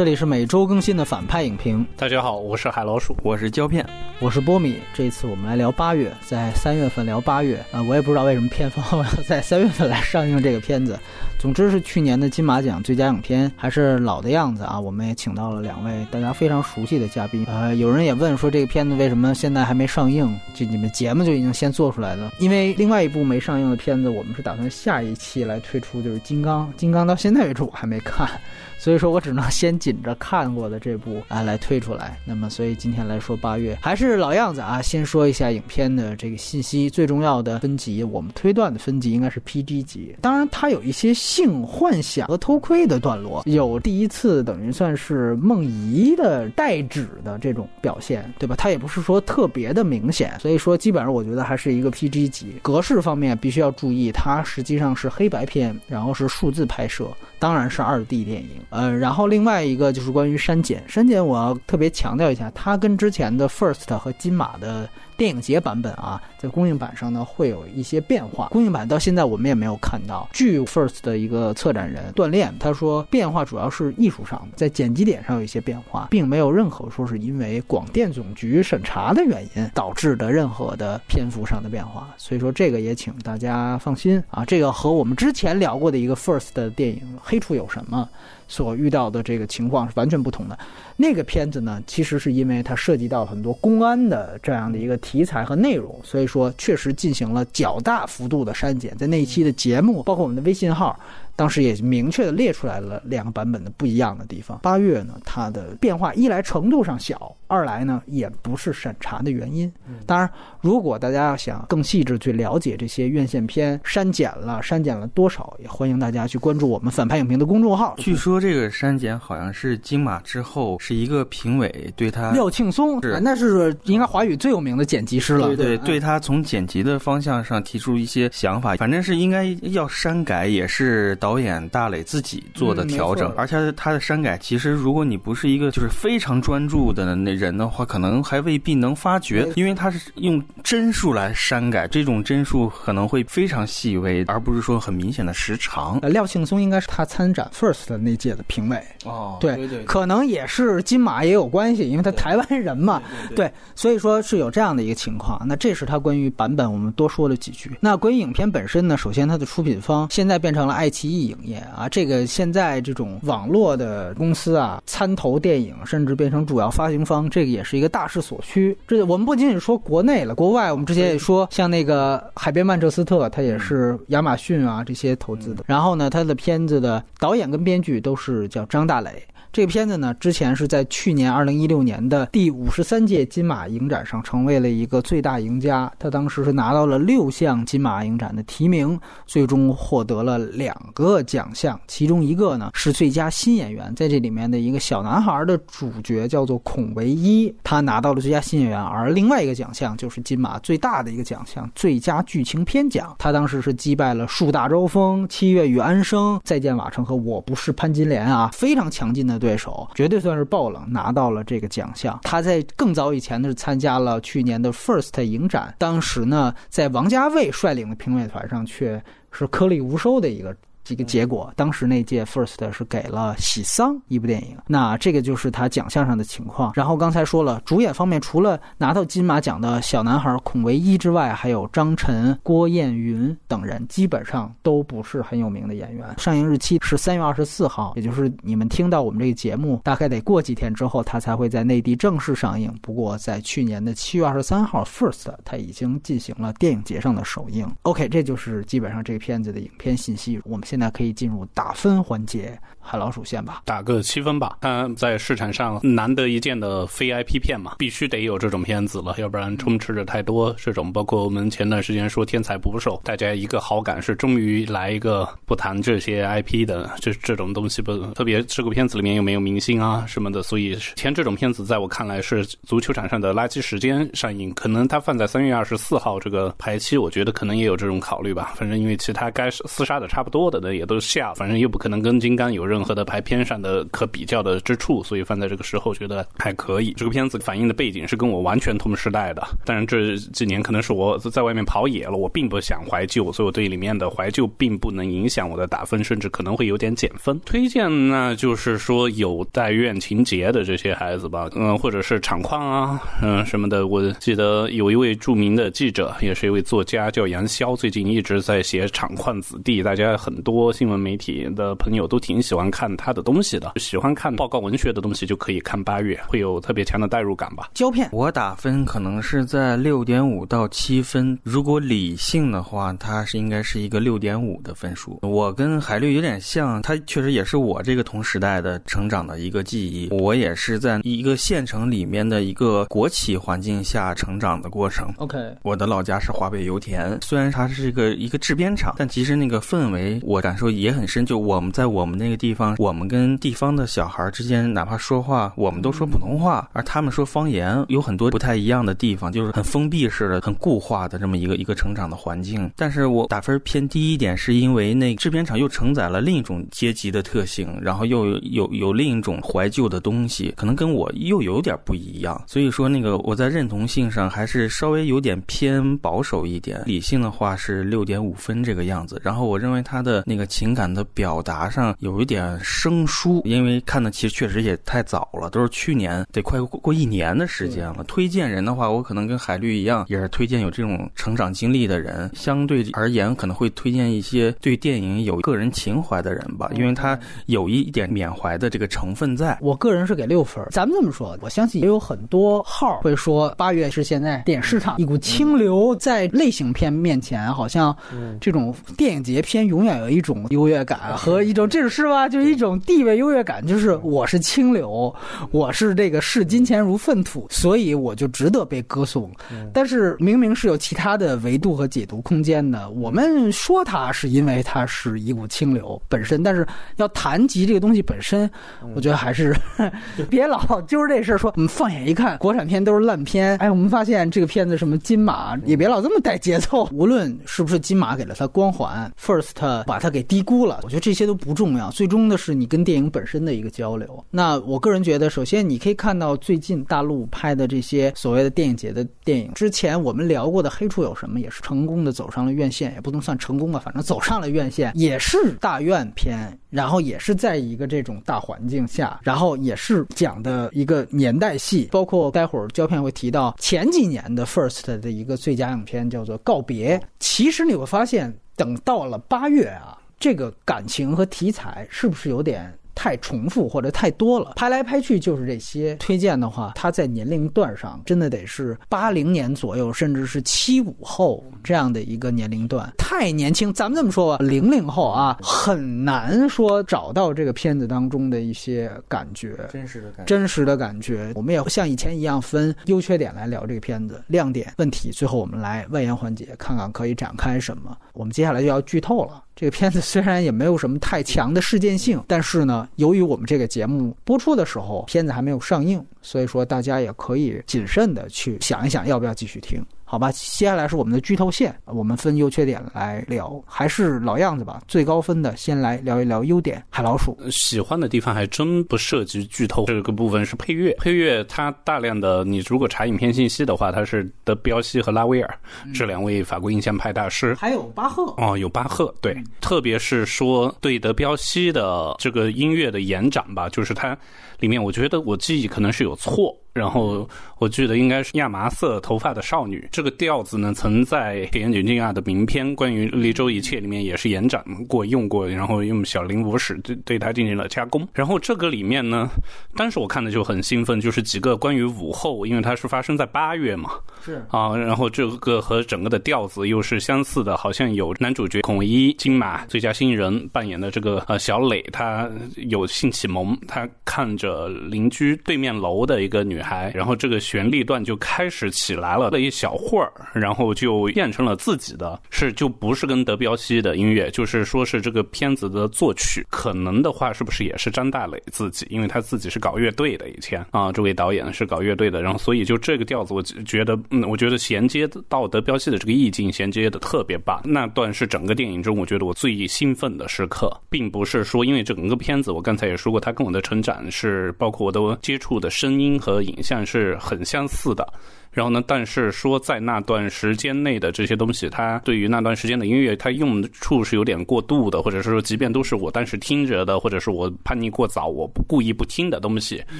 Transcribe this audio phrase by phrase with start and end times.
[0.00, 1.86] 这里是每周更新的反派影评。
[1.94, 3.86] 大家好，我是海老鼠，我是胶片，
[4.20, 4.78] 我是波米。
[4.92, 10.98] 这一次我们来聊八月，在三月份聊八月啊，我也不知道为什么片方要在三月份来上映这个片子。
[11.38, 14.78] 总之是去年的金马奖最佳影片，还是老的样子啊。
[14.78, 17.46] 我们也请到了两位大家非常熟悉的嘉宾。
[17.46, 20.38] 呃，有人也问说这个片子为什么现在还没上映？
[20.52, 22.30] 就你们节目就已经先做出来了？
[22.38, 26.68] 因为另外一部没上映的片子，我们是打算下一期来推出，就是《金刚》。
[26.76, 28.28] 《金刚》到现在为止我还没看。
[28.76, 32.18] 所以说我只能先紧着看过的这部啊来推出来。
[32.24, 36.90] 那么，所以今天来说八月还是是老样子啊，先说一下影片的这个信息。
[36.90, 40.14] 最重要的分级，我们推断的分级应该是 PG 级。
[40.20, 48.56] 当然，它有一些性幻想和偷窥的段落，有第一次等于算是梦遗的代指的这种表现，对吧？
[48.56, 50.38] 它也不是说特别的明显。
[50.40, 52.54] 所以说，基本上我觉得还是一个 PG 级。
[52.62, 57.06] 格式方面必须要注意，它实际上是黑白片，然后是数字拍摄，
[57.40, 58.50] 当然是二 D 电影。
[58.68, 64.88] 呃，然后另外一个就是关于删减，删减我要特别强调一下，它跟之前的 First 和金马的。
[65.16, 68.48] 电影节版本啊，在公映版上呢会有一些变化。
[68.48, 70.26] 公映版到现在我们也没有看到。
[70.32, 82.08] 据 First 的一个策展人锻炼，他说变化主要是艺术上的，在剪辑点上有一些变化，并没有任何说是因为广电总局审查的原因导致的任何的篇幅上的变化。
[82.16, 88.08] 所以说这个也请大家放心啊，这个和我们之前聊过的一个 First 的电影《黑处有什么》。
[88.50, 90.58] 所遇到的这个情况是完全不同的。
[90.96, 98.96] 那个片子呢，其实是因为它涉及到很多公安的这样的一个题材和内容，所以说确实进行了较大幅度的删减。
[98.96, 100.98] 在那一期的节目，包括我们的微信号。
[101.40, 104.58] 当时也明确的列出来了两个版本的不一样的地方。
[104.62, 109.72] 八月呢，它的变化一来程度上小，二来呢也不是审查的原因。
[110.04, 110.28] 当然，
[110.60, 117.94] 如果大家要想更细致去了解这些院线片删减了删减了多少，也欢迎大家去关注我们反派影评的公众号。
[117.96, 125.46] 据说这个删减好像是金马之后是一个评委对他廖庆松，是那是应该华语最有名的剪辑师了。
[125.46, 131.29] 对对，对他从剪辑的方向上提出一些想法，反正是应该要删改，也是导。
[131.30, 146.00] 导演大磊自己做的调整，而且他的删改，其实如果你不是一个就是非常专注的那人的话，可能还未必能发觉，因为他是用帧数来删改，这种帧数可能会非常细微，而不是说很明显的时长。
[146.00, 153.00] 廖庆松应该是他参展 First 的那届的评委哦，对，可能也是金马也有关系，因为他台湾人嘛，
[153.36, 155.40] 对，所以说是有这样的一个情况。
[155.46, 157.70] 那这是他关于版本，我们多说了几句。
[157.78, 161.19] 那关于影片本身呢，首先它的出品方现在变成了爱奇艺。
[161.26, 168.76] 影业啊，这个现在这种网络的公司啊，参投电影，甚至变成主要发行方，这个也是一个大势所趋。
[168.86, 175.64] 这我们不仅仅说国内了，国外我们之前也说，像那个《海边曼彻斯特》，它也是亚马逊啊这些投资的。
[175.66, 179.10] 然后呢，它的片子的导演跟编剧都是叫张大磊。
[179.52, 185.90] 这个片子呢，之前是在去年二零一六年的第五十三届金马影展上成为了一个最大赢家。
[185.98, 188.96] 他当时是拿到了六项金马影展的提名，
[189.26, 198.80] 最终获得了两个奖项，其中一个呢是最佳新演员，在这里面的一个小男孩的主角叫做孔维一，他拿到了最佳新演员。
[198.80, 203.16] 而另外一个奖项就是金马最大的一个奖项——最佳剧情片奖。
[203.18, 209.39] 他当时是击败了《树大招风》《七月与安生》《再见瓦城》和《我不是潘金莲》啊，非常强劲的。
[209.40, 212.16] 对手绝对算是爆冷，拿到了这个奖项。
[212.22, 219.02] 他在更早以前呢是参加了去年的 First 影展，当时呢在王家卫率领的评委团上却
[219.32, 220.54] 是颗粒无收的一个。
[220.92, 226.72] 一个结果，当时那届 First 是给了《喜丧》一部电影，那这个就是他奖项上的情况。
[226.74, 236.06] 然后刚才说了，主演方面除了拿到金马奖的小男孩孔维一之外，还有张晨、郭彦云等人，基本上都不是很有名的演员。
[236.18, 242.72] 上映日期是三月二十四号，也就是你们听到我们这个节目，大概得过几天之后，他才会在内地正式上映。
[242.80, 247.70] 不过在去年的七月二十三号，First 他已经进行了电影节上的首映。
[247.82, 250.40] OK，这就是基本上这个片子的影片信息。
[250.44, 252.58] 我们现那可以进入打分环节。
[252.90, 254.58] 海老鼠线吧，打个七分吧。
[254.62, 260.92] 它在市场上难得一见的非 IP 片嘛，必须得有这种片子了，要不然充斥着太多这种。
[260.92, 274.52] 包括我们前段时间说《天才捕手》，大家一个好感是终于来一个不谈这些 IP 的，这这种东西不特别这个片子里面又没有明星啊什么的，所以前这种片子在我看来是足球场上的垃圾时间上映。
[274.54, 278.52] 可能它放在三月二十四号这个排期，我觉得可能也有这种考虑吧。
[278.56, 286.92] 反正因为其他该厮杀的差不多的的也都下，反正又不可能跟金刚有任何的排片上的可比较的之处，所以放在这个时候觉得还可以。
[286.96, 297.38] 这个片子反映的背景是跟我完全同时代的，当然这几年可能是我在外面跑野了，我并不想怀旧，所以我对里面的怀旧并不能影响我的打分，甚至可能会有点减分。
[297.40, 303.86] 推荐呢，就是说有带院情节的这些孩子吧，嗯，或者是厂矿啊，嗯什么的。
[303.86, 317.70] 我记得有一位著名的记者，也是一位作家，叫杨潇，最近一直在写厂矿子弟，大家很多新闻媒体的朋友都挺喜欢看他的东西的，喜欢看报告文学的东西就可以看八月，会有特别强的代入感吧。
[317.74, 325.20] 胶片，我打分可能是在六点五到七分，如果理性的话，它是应该是一个六点五的分数。
[325.22, 330.08] 我跟海绿有点像，他确实也是我这个同时代的成长的一个记忆。
[330.10, 335.06] 我也是在一个县城里面的一个国企环境下成长的过程。
[335.18, 341.20] OK，我的老家是华北油田，虽然它是一个一个制片厂，但其实那个氛围我感受也很深。
[341.26, 352.70] 就我们在我们那个地方，我们跟地方的小孩之间，哪怕说话，我们都说普通话，而他们说方言，有很多不太一样的地方，就是很封闭式的、很固化的这么一个一个成长的环境。
[352.76, 362.40] 但是我打分偏低一点，是因为那制片厂又承载了另一种阶级的特性，然后又有有有另一种怀旧的东西，可能跟我又有点不一样。
[362.46, 366.82] 所以说，那个我在认同性上还是稍微有点偏保守一点。
[366.86, 369.20] 理性的话是六点五分这个样子。
[369.22, 378.04] 然后我认为他的那个情感的表达上有一点生疏，因为看的其实确实也太早了，都是去年得快过过一年的时间了。
[378.04, 382.30] 推荐人的话，我可能跟海绿一样，也是推荐有这种成长经历的人。
[382.34, 389.58] 相对而言，可能会推荐一些对电影有个人情怀的人吧，因为他有一点缅怀的这个成分在。
[389.60, 390.64] 我个人是给六分。
[390.70, 397.96] 咱们这么说，我相信也有很多号会说八月是现在电影市场一股清流，在类型片面前，好像
[398.40, 405.14] 这种电影节片永远有一种优越感和一种这是吧，就是一种地位优越感，就是我是清流，
[405.50, 409.30] 我是这个视金钱如粪土，所以我就值得被歌颂。
[409.72, 416.66] 但是明明是有其他的维度和解读空间的，我们说它是因为它是一股清流本身，但是
[416.96, 418.48] 要谈及这个东西本身，
[418.94, 419.54] 我觉得还是
[420.30, 421.52] 别老揪着这事儿说。
[421.56, 423.56] 我们放眼一看，国产片都是烂片。
[423.58, 426.88] 哎，我们发现这个片子什么金马也别老这么带节奏。
[426.94, 431.90] 无论是不是金马给了它光环，First 把它给低估了，我觉得这些都不重要。
[431.90, 434.24] 最终的是你跟电影本身的一个交流。
[434.30, 456.98] 那我个人觉得，首先你可以看到最近大陆拍的这些所谓的电影节的电影，之前我们聊过的《黑处有什么》也是成功的走上了院线，也不能算成功吧，反正走上了院线，也是大院片，然后也是在一个这种大环境下，然后也是讲的一个年代戏，包括待会儿胶片会提到前几年的 First 的一个最佳影片叫做《告别》。
[457.18, 462.72] 其实你会发现，等到了八月啊，这个感情和题材是不是有点？
[462.92, 465.94] 太重复或者太多了，拍来拍去就是这些。
[465.94, 473.72] 推荐的话，它在年龄段上真的得是八零年左右，甚至是七五后这样的一个年龄段，太年轻。
[473.72, 481.32] 咱们这么说吧，零零后啊，很难说找到这个片子当中的一些感觉，真实的感觉真实的感觉。
[481.34, 487.96] 我们也像以前一样分优缺点来聊这个片子，亮点、问题，最后我们来外延环节，看看可以展开什么。
[488.12, 489.42] 我们接下来就要剧透了。
[489.54, 499.84] 这个片子虽然也没有什么太强的事件性，但是呢，由于我们这个节目播出的时候，片子还没有上映，所以说大家也可以谨慎的去想一想，要不要继续听。
[500.10, 504.82] 好吧，接下来是我们的剧透线，我们分优缺点来聊，还是老样子吧。
[504.88, 506.84] 最高分的先来聊一聊优点。
[506.90, 510.92] 海老鼠喜欢的地方还真不涉及剧透，这个部分是配乐。
[510.98, 515.58] 配乐它大量的，你如果查影片信息的话，它是德彪西和拉威尔
[515.94, 524.18] 这两位法国印象派大师，还有巴赫哦，有巴赫，对，特别是说对德彪西的这个音乐的延展吧，就是它
[524.58, 526.52] 里面，我觉得我记忆可能是有错。
[526.72, 538.06] 然后我记得应该是亚麻色头发的少女这个调子呢，曾在铁岩井俊二的名篇《关于离州一切》里面也是延展过用过，然后用小林武史对对它进行了加工。
[538.14, 539.28] 然后这个里面呢，
[539.74, 543.90] 当时我看的就很兴奋，就是几个关于午后，因为它是发生在八月嘛，
[544.24, 552.30] 是啊，然后这个和整个的调子又是相似的，好像有男主角孔一金马最佳新人扮演的这个呃小磊，他
[552.68, 556.59] 有性启蒙，他看着邻居对面楼的一个女。
[556.60, 588.06] 女孩，然后这个旋律段就开始起来了，那一小会儿，然后就变成了自己的，是就不是跟德彪西的音乐，就是说是这个片子的作曲，可能的话是不是也是张大磊自己，因为他自己是搞乐队的以前啊，这位导演是搞乐队的，然后所以就这个调子，我觉得，嗯，我觉得衔接到德彪西的这个意境衔接的特别棒，那段是整个电影中我觉得我最兴奋的时刻，并不是说因为整个片子，我刚才也说过，他跟我的成长是包括我的接触的声音和影像是很相似的。
[588.52, 588.82] 然后呢？
[588.84, 599.80] 但是说在那段时间内的这些东西，它对于那段时间的音乐，它用处是有点过度的，或者是说，即便都是我当时听着的，或者是我叛逆过早，我不故意不听的东西，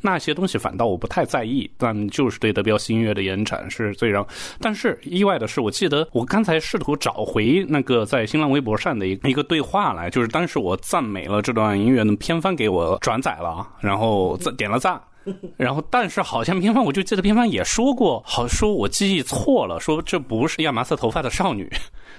[0.00, 1.70] 那些东西反倒我不太在意。
[1.76, 4.26] 但就是对德彪西音乐的延展是最让。
[4.58, 14.98] 但是意外的是，我记得我刚才试图找回那个在新浪微博上的一一个对话来，就是当时我赞美了这段音乐的偏方给我转载了，然后赞点了赞。
[15.56, 21.70] 然后，但是好像偏方，我就记得偏方也说过，好说我记忆错了，说这不是亚麻色头发的少女，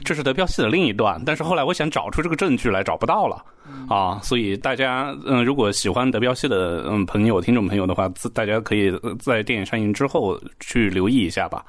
[0.04, 1.22] 这是德彪西的另一段。
[1.25, 3.44] 但是后来我想找出这个证据来，找不到了
[3.90, 4.20] 啊。
[4.22, 11.64] 所以大家，嗯，如果喜欢德彪西的嗯朋友、听众朋友的话，大家可以在电影上映之后去留意一下吧。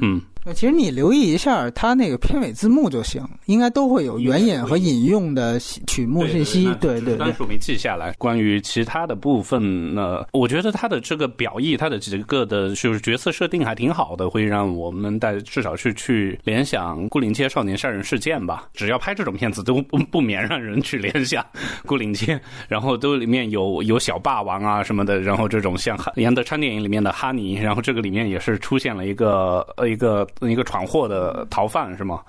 [0.00, 0.20] 嗯。
[0.56, 6.64] 其实你留意一下，它那个片尾字幕就行，应该都会有原演和引用的曲目信息。
[6.80, 8.12] 对对对，单数没记下来。
[8.18, 18.68] 关于其他的部分呢，我觉得它的这个表意，它的几个的就是角色设定还挺好的，会让我们带至少是去联想孤林街少年杀人事件吧。
[18.74, 21.44] 只要拍这种片子，都不 不免让人去联想
[21.86, 22.40] 孤岭街。
[22.68, 30.26] 然后都里面有有小霸王啊什么的，然后这种像杨德昌电影里面的哈尼，然后这个里面也是出现了一个呃一个。
[30.42, 32.20] 一个闯祸的逃犯是吗？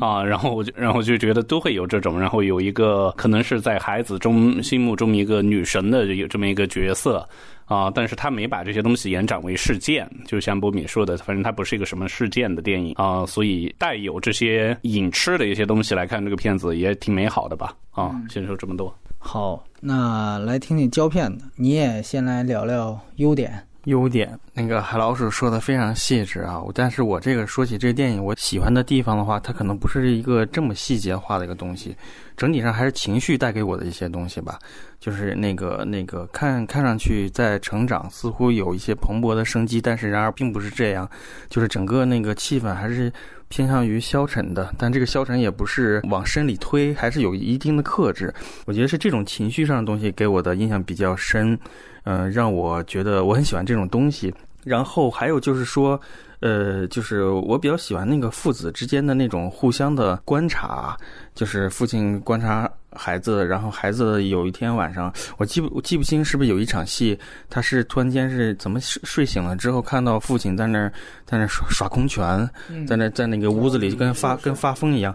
[0.00, 7.28] 啊，然后我就然后就觉得都会有这种，然后有一个可能是在孩子中心目中一个女神的有这么一个角色
[7.72, 18.94] 啊，但是他没把这些东西延展为事件，就像波米说的，反正它不是一个什么事件的电影啊，所以带有这些影吃的一些东西来看这个片子也挺美好的吧啊，先说这么多。
[19.18, 23.66] 好，那来听听胶片的，你也先来聊聊优点。
[23.84, 31.96] 优点，那个海老鼠说的非常细致啊，但是我这个说起这个电影，我喜欢的地方的话，它可能不是一个这么细节化的一个东西，
[32.36, 34.56] 整体上还是情绪带给我的一些东西吧，
[35.00, 41.10] 就是那个那个看看上去在成长，似乎有一些蓬勃的生机，但是然而并不是这样，
[41.48, 43.12] 就是整个那个气氛还是
[43.48, 48.32] 偏向于消沉的，但这个消沉也不是往深里推，还是有一定的克制，
[48.64, 51.58] 我觉得是这种情绪上的东西给我的印象比较深。
[52.04, 54.32] 嗯，让我觉得我很喜欢这种东西。
[54.64, 56.00] 然后还有就是说，
[56.38, 60.96] 呃，就是我比较喜欢那个父子之间的那种互相的观察，
[61.34, 67.18] 就是父亲观察孩子，然后孩子有一天晚上，我记不我记不清是不是有一场戏，
[67.50, 70.92] 他是突然间是怎么睡睡醒了之后，看到父亲在那儿
[71.26, 72.48] 在那耍耍空拳，
[72.86, 75.12] 在那在那个屋子里就跟发跟发疯一样。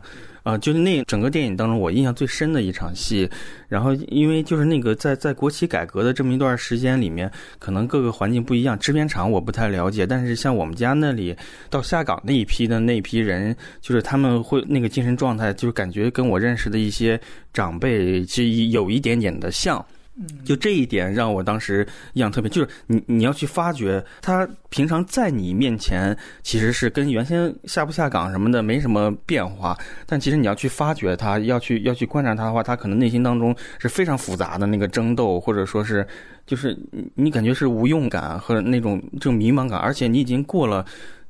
[0.47, 3.29] 啊，就是那整个电影当中，我印象最深的一场戏。
[3.67, 10.07] 然后，因为就是那个在在国企改革的这么一段时间里面，可能各个环境不一样，制片厂我不太了解。
[10.07, 11.35] 但是像我们家那里
[11.69, 17.19] 到下岗那一批的那一批人，就是他们会那个精神状态，就是感觉跟我认识的一些
[17.51, 19.85] 长辈其实有一点点的像。
[20.43, 36.05] 就这一点让我当时印象特别，就是你你要去发掘他平常在你面前其实是跟原先下不下岗什么的没什么变化，但其实你要去发掘他，要去要去观察他的话，他可能内心当中是非常复杂的那个争斗，或者说是
[36.45, 36.77] 就是
[37.15, 40.85] 你感觉是无用感和那种这种迷茫感，而且你已经过了。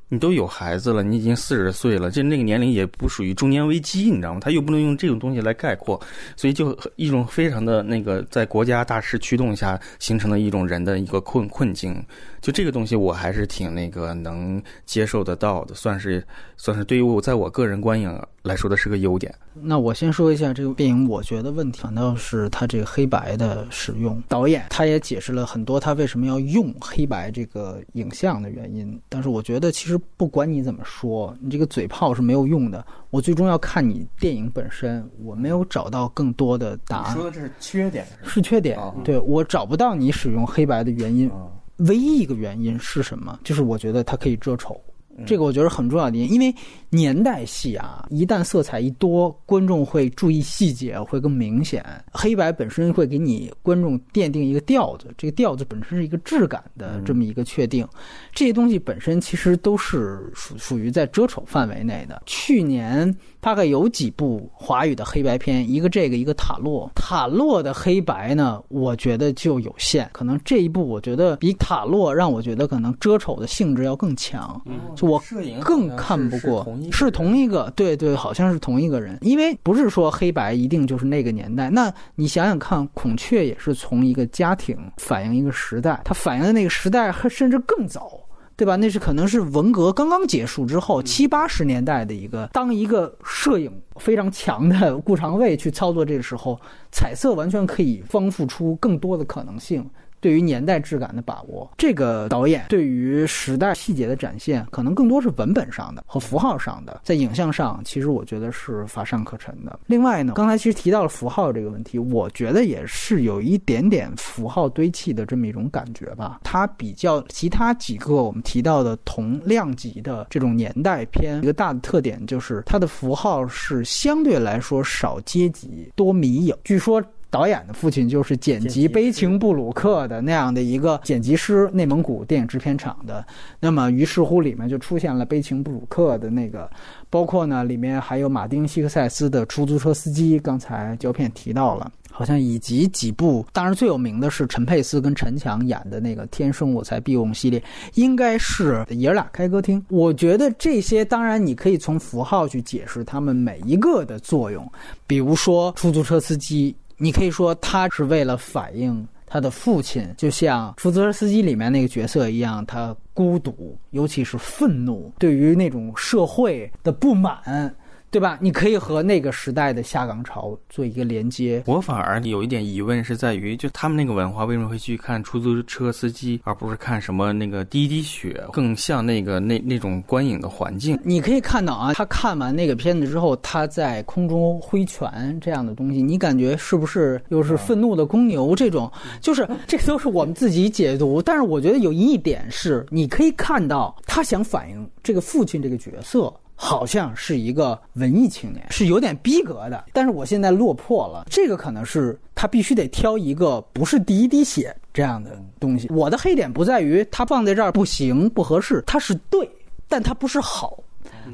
[0.10, 4.40] 你都有孩子了，你已经四十岁了，就那个年龄也不属于中年危机，你知道吗？
[4.40, 6.00] 他又不能用这种东西来概括，
[6.36, 12.02] 所以就一种非常的那个，在国家大势驱动下形成的一种人的一个困困境。
[12.40, 18.10] 就这个东西，我还是挺那个能接受得到的，算是算是对于我在我个人观影
[18.48, 19.34] 来说的是个优点。
[19.54, 24.22] 那我先说一下这个电影，我觉得问题反倒是它这个黑白的使用。
[24.28, 29.00] 导演他也解释了很多他为什么要用黑白这个影像的原因。
[29.10, 32.84] 但是我觉得其实不管你怎么说，你这个嘴炮是没有用的。
[33.10, 35.08] 我最终要看你电影本身。
[35.24, 37.14] 我没有找到更多的答案。
[37.16, 38.80] 说的这是缺点是缺点。
[39.04, 41.30] 对我找不到你使用黑白的原因。
[41.78, 43.40] 唯一一个原因是什么？
[43.44, 44.82] 就是我觉得它可以遮丑，
[45.26, 46.54] 这个我觉得很重要的因为
[46.90, 51.84] 年代戏啊，一旦色彩一多，观众会注意细节，会更明显。
[52.12, 57.88] 黑白本身会给你观众奠定一个调子，这个调子本身是一个质感的这么一个确定。
[58.34, 62.22] 这些东西本身其实都是属属于在遮丑范围内的。
[62.26, 63.16] 去年。
[63.48, 66.92] 大概有几部华语的黑白片，一个这个，一个塔洛。
[66.94, 75.18] 塔洛的黑白呢，我觉得就有限，可能这一部我觉得比塔洛让我觉得可能遮丑的性质要更强，嗯就我
[75.62, 76.68] 更看不过。
[76.92, 81.70] 是同一个，对对，好像是同一个人，因为不是说黑白一定就是那个年代。
[81.70, 88.12] 那你想想看，孔雀也是从一个家庭反映一个时代，它反映的那个时代甚至更早。
[88.58, 88.76] 对吧？
[88.76, 96.60] 那是可能是文革刚刚结束之后七八十年代的一个，当一个摄影非常强的顾长卫去操作这个时候，
[96.92, 99.88] 彩色完全可以丰富出更多的可能性。
[100.20, 109.80] 对于年代质感的把握，这个导演对于时代细节的展现，可能更多是文本上的和符号上的，在影像上，其实我觉得是乏善可陈的。
[109.86, 116.40] 另外呢，刚才其实提到了符号这个问题，我觉得也是有一点点符号堆砌的这么一种感觉吧。
[116.44, 126.56] 它比较其他几个我们提到的同量级的这种年代片，一个大的特点就是它的符号是相对来说少阶级多迷影。
[126.64, 127.04] 据说。
[127.38, 133.24] 导演的父亲就是剪辑《悲情布鲁克》的那样的一个剪辑师，内蒙古电影制片厂的。
[133.60, 136.68] 那么，于是乎里面就出现了《悲情布鲁克》的那个，
[137.12, 147.64] 包括呢，里面还有马丁·希克塞斯的出租车司机，刚才胶片提到了，好像以及几部，当然最有名的是陈佩斯跟陈强演的那个《天生我材必有用》系列，
[147.94, 149.86] 应该是爷儿俩开歌厅。
[149.90, 154.68] 我觉得这些，当然你可以从符号去解释他们每一个的作用，
[155.06, 156.76] 比如说出租车司机。
[156.98, 167.76] 你可以说他是为了反映他的父亲，就像出租车司机里面那个角色一样，他孤独，尤其是愤怒，对于那种社会的不满。
[168.18, 168.40] 对吧？
[168.42, 171.62] 你可以和那个时代的下岗潮做一个连接。
[171.68, 181.00] 我反而有一点疑问，是在于就他们那个文化为什么会去看出租车司机，而不是看什么那个滴滴血，更像那个那那种观影的环境。
[181.04, 188.92] 你可以看到啊，他看完那个片子之后，他在空中挥拳这样的东西，你感觉是不是又是愤怒的公牛这种？
[189.22, 191.22] 就是这都是我们自己解读。
[191.22, 196.34] 但是我觉得有一点是，你可以看到他想反映这个父亲这个角色。
[196.60, 199.86] 好像是一个文艺青年，是有点逼格的。
[199.94, 205.88] 但是我现在落魄了，这个可能是他必须得挑一个不是第一滴血这样的东西。
[205.90, 209.48] 我的黑点不在于他放在这儿不行不合适，他是对，
[209.88, 210.84] 但他不是好，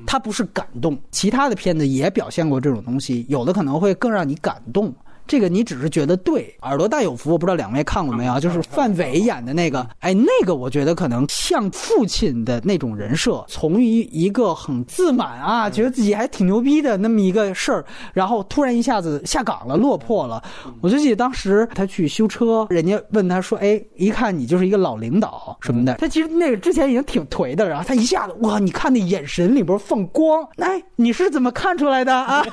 [0.05, 0.97] 它不是感动。
[1.09, 4.93] 其他的片子也表现过这种东西，有的可能会更让你感动。
[5.25, 8.39] 这个你只是觉得对，耳朵大有福，我不知道两位看过没有？
[8.39, 20.43] 就是范伟演的那个，哎，那个我觉得可能像父亲的那种人设，从一一个很自满啊，觉得自己还挺牛逼的那么一个事儿，然后突然一下子下岗了，落魄了。
[20.81, 32.45] 我就记得当时他去修车，人家问他说：“哎，一看你就是一个老领导什么的。”他其实那个之前已经挺颓的，然后他一下子哇，你看那眼神里边放光，哎，你是怎么看出来的啊？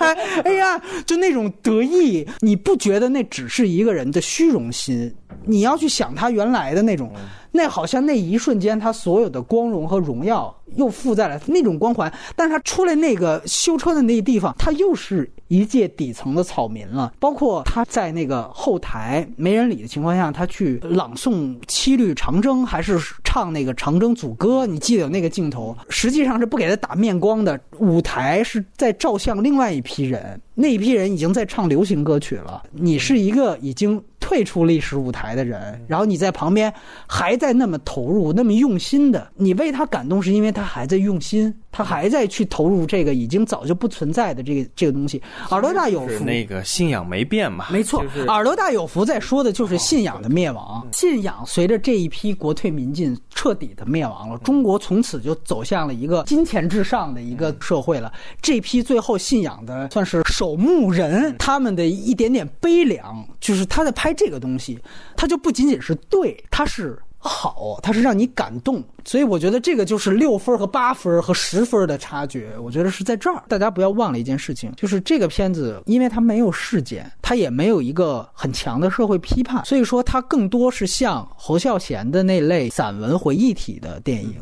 [0.45, 2.60] 哎呀，就那种得意，你。
[2.65, 5.13] 不觉得那只是一个人的虚荣心？
[5.45, 7.11] 你要去想他原来的那种，
[7.51, 17.13] 那好像那一瞬间他所有的光荣和荣耀又附在了那种光环，但是他出来那个修车的那个地方，他又是一介底层的草民了。
[17.19, 21.33] 包括他在那个后台没人理的情况下，他去朗诵
[21.67, 24.65] 《七律长征》，还是唱那个《长征组歌》？
[24.67, 25.77] 你记得有那个镜头？
[25.89, 30.41] 实际上是不给他打面光的，舞台是在照相另外一批人。
[30.55, 36.71] 那一批人已经在唱流行歌曲了，你是一个已经退出历史舞台的人，然后你在旁边
[37.09, 45.21] 还在那么投入、那么用心的，你为他感动是因为他还在用心，他还在去投入这个已经早就不存在的这个这个东西。
[45.51, 47.67] 耳朵大有福，那个信仰没变嘛？
[47.71, 50.87] 没错，耳朵大有福在说的就是信仰的灭亡。
[50.93, 58.13] 信仰随着这一批国退民进彻底的灭亡了，中国从此就走向了一个金钱至上的一个社会了。
[58.41, 60.61] 这批最后信仰的算是守。
[60.61, 64.79] 墓人他们的一点点悲凉，就是他在拍这个东西，
[65.17, 68.83] 他就不仅仅是对，他是好，它是让你感动。
[69.05, 72.49] 所以我觉得这个就是六分和八分和十分的差距。
[72.63, 84.37] 我觉得是在这儿，大家不要忘了一件事情，就是这个片子，因为它没有事件，它也没有一个很强的社会批判，所以说它更多是像侯孝贤的那类散文回忆体的电影。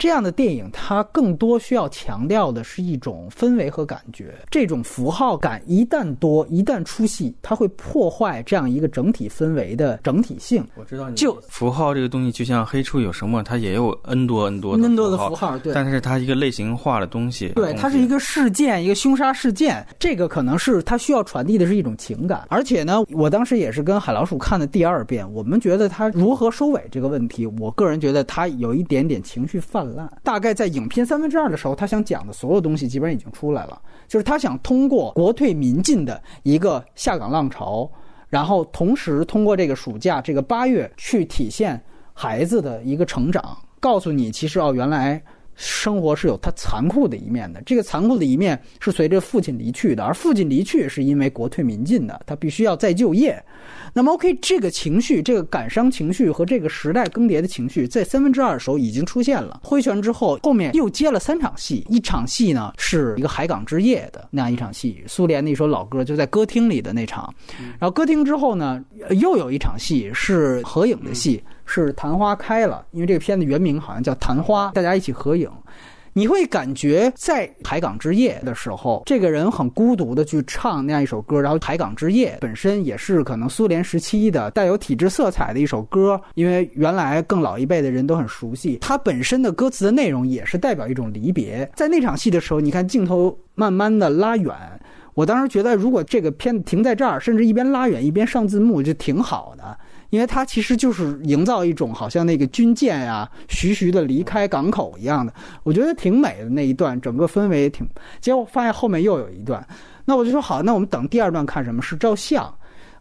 [0.00, 4.34] 这样的电影，它更多需要强调的是一种氛围和感觉。
[4.50, 10.66] 这种符号感一旦多，一旦出戏，它会破坏这样一个整体氛围的整体性。
[10.74, 15.74] 我知道你，就符号这个东西，就像黑处有什么，它也有 n 多 n 多 n 多的符号，对。
[15.74, 19.86] 但是它一个类型化的东西，对，它是一个事件，一个凶杀事件。
[19.98, 22.46] 这个可能是它需要传递的是一种情感。
[22.48, 29.86] 而且呢，我当时也是跟海老鼠看的第二遍，我们觉得它如何收尾这个问题，我个人觉得它有一点点情绪泛
[30.22, 37.90] 大概在影片三分之二的时候，他想讲的所有东西基本上已经出来了，就是他想通过国退民进的一个下岗浪潮，
[38.28, 45.22] 然后同时通过这个暑假这个八月去体现孩子的一个成长，告诉你其实哦原来。
[45.62, 53.42] 生活是有它残酷的一面的，这个残酷的一面是随着父亲离去的，而父亲离去是因为国退民进的，他必须要再就业。
[53.92, 59.60] 那么，OK，这个情绪、这个感伤情绪和这个时代更迭的情绪，在三分之二的时候已经出现了。
[59.62, 67.34] 挥拳之后，后面又接了三场戏，一场戏呢是一个海港之夜的那样一场戏，苏联的一首老歌就在歌厅里的那场，
[67.78, 71.42] 然后歌厅之后呢，又有一场戏是合影的戏。
[71.72, 75.48] 是昙花开了，因为这个片子原名好像叫《昙花》，大家一起合影，
[76.12, 91.70] 你会感觉在海港之夜的时候，这个人很孤独的去唱那样一首歌，然后海港之夜本身也是可能苏联时期的带有体制色彩的一首歌，因为原来更老一辈的人都很熟悉，它本身的歌词的内容也是代表一种离别。
[91.76, 94.52] 在那场戏的时候，你看镜头慢慢的拉远，
[95.14, 99.78] 我当时觉得如果这个片子停在这儿，甚至一边拉远一边上字幕就挺好的。
[100.10, 107.88] 因为它其实就是营造一种好像那个军舰呀徐徐的离开港口一样的，我觉得挺美的那一段，整个氛围也挺。
[108.20, 109.66] 结果发现后面又有一段，
[110.04, 112.52] 那我就说好，那我们等第二段看什么是照相。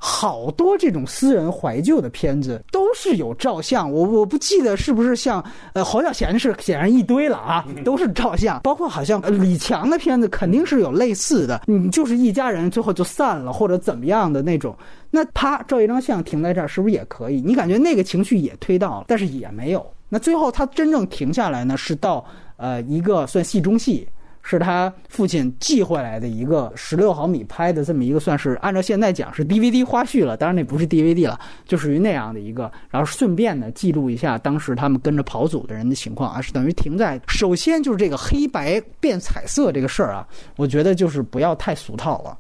[0.02, 14.74] 好多这种私人怀旧的片子都是有照相，我我不记得是不是像呃侯孝贤是显然一堆了啊，都是照相，包括好像李强的片子肯定是有类似的，你就是一家人最后就散了或者怎么样的那种，
[15.12, 17.42] 那啪照一张相停在这儿是不是也可以？
[17.42, 19.86] 你感觉那个情绪也推到了，但是也没有。
[20.08, 24.08] 那最后他真正停下来呢，是到呃一个算戏中戏。
[24.50, 30.36] 是他父亲寄回来的一个十六毫米拍的这么一个，算是按照现在讲是 DVD 花絮了。
[30.36, 32.72] 当然那不是 DVD 了，就属于那样的一个。
[32.90, 42.36] 然后顺便呢记录一下当时他们跟着跑组的人的情况啊，是等于停在首先就是这个黑白变彩色这个事儿啊，我觉得就是不要太俗套了。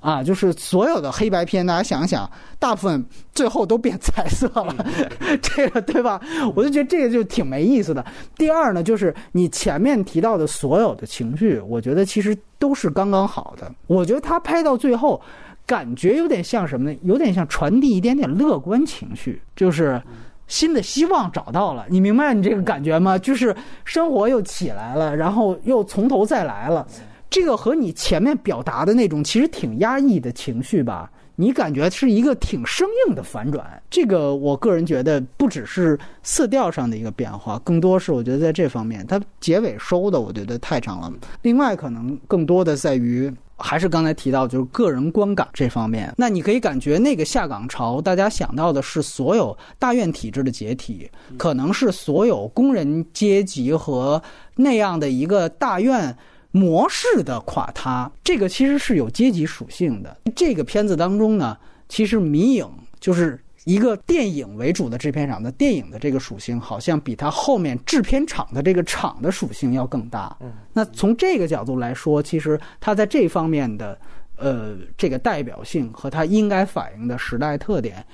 [0.00, 4.74] 啊，就是所有的黑白片，大家想想，大部分最后都变彩色了，
[5.40, 6.20] 这个对吧？
[6.54, 8.04] 我就觉得这个就挺没意思的。
[8.36, 13.72] 第二呢，就是你前面提到的所有的情绪，我觉得其实都是刚刚好的。
[13.86, 15.20] 我觉得他拍到最后，
[15.66, 16.98] 感觉有点像什么呢？
[17.02, 20.00] 有点像传递一点点乐观情绪，就是
[20.46, 21.86] 新的希望找到了。
[21.88, 23.16] 你明白你这个感觉吗？
[23.16, 26.86] 就是生活又起来了，然后又从头再来了。
[27.34, 33.82] 这个和你前面表达的那种其实挺压抑的情绪吧，你感觉是一个挺生硬的反转。
[33.90, 41.12] 这个我个人觉得不只是色调上的一个变化，更多是我觉得在这方面，它结尾收的我觉得太长了。
[41.42, 46.14] 另外，可能更多的在于还是刚才提到就是个人观感这方面。
[46.16, 54.22] 那你可以感觉那个下岗潮，大家想到的是所有大院体制的解体，可能是所有工人阶级和
[54.54, 56.16] 那样的一个大院。
[56.56, 60.16] 模式的垮塌，这个其实是有阶级属性的。
[60.36, 62.64] 这个片子当中呢，其实迷影
[63.00, 70.36] 就是一个电影为主的制片厂的电影的这个属性，好像比它后面制片厂的这个厂的属性要更大。
[70.42, 73.98] 嗯，那从这个角度来说，其实它在这方面的
[74.36, 78.06] 呃这个代表性和它应该反映的时代特点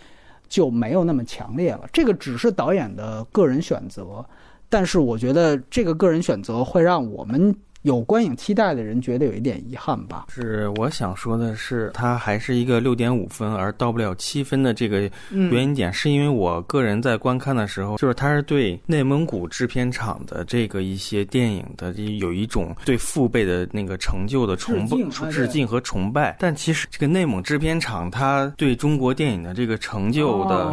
[0.49, 1.87] 就没有那么强烈了。
[1.93, 4.25] 这个只是导演的个人选择，
[4.71, 7.55] 但是我觉得这个个人选择会让我们。
[7.83, 10.27] 有观影期待的人觉得有一点遗憾吧？
[10.29, 24.99] 是我想说的是，它还是一个六点五分，而到不了七分的这个原因点，是因为我个人在观看的时候，就是它是对内蒙古制片厂的这个一些电影的有一种对父辈的那个成就的崇拜、
[25.31, 26.37] 致敬和崇拜。
[26.39, 30.71] 但其实这个内蒙制片厂，它对中国电影的这个成就的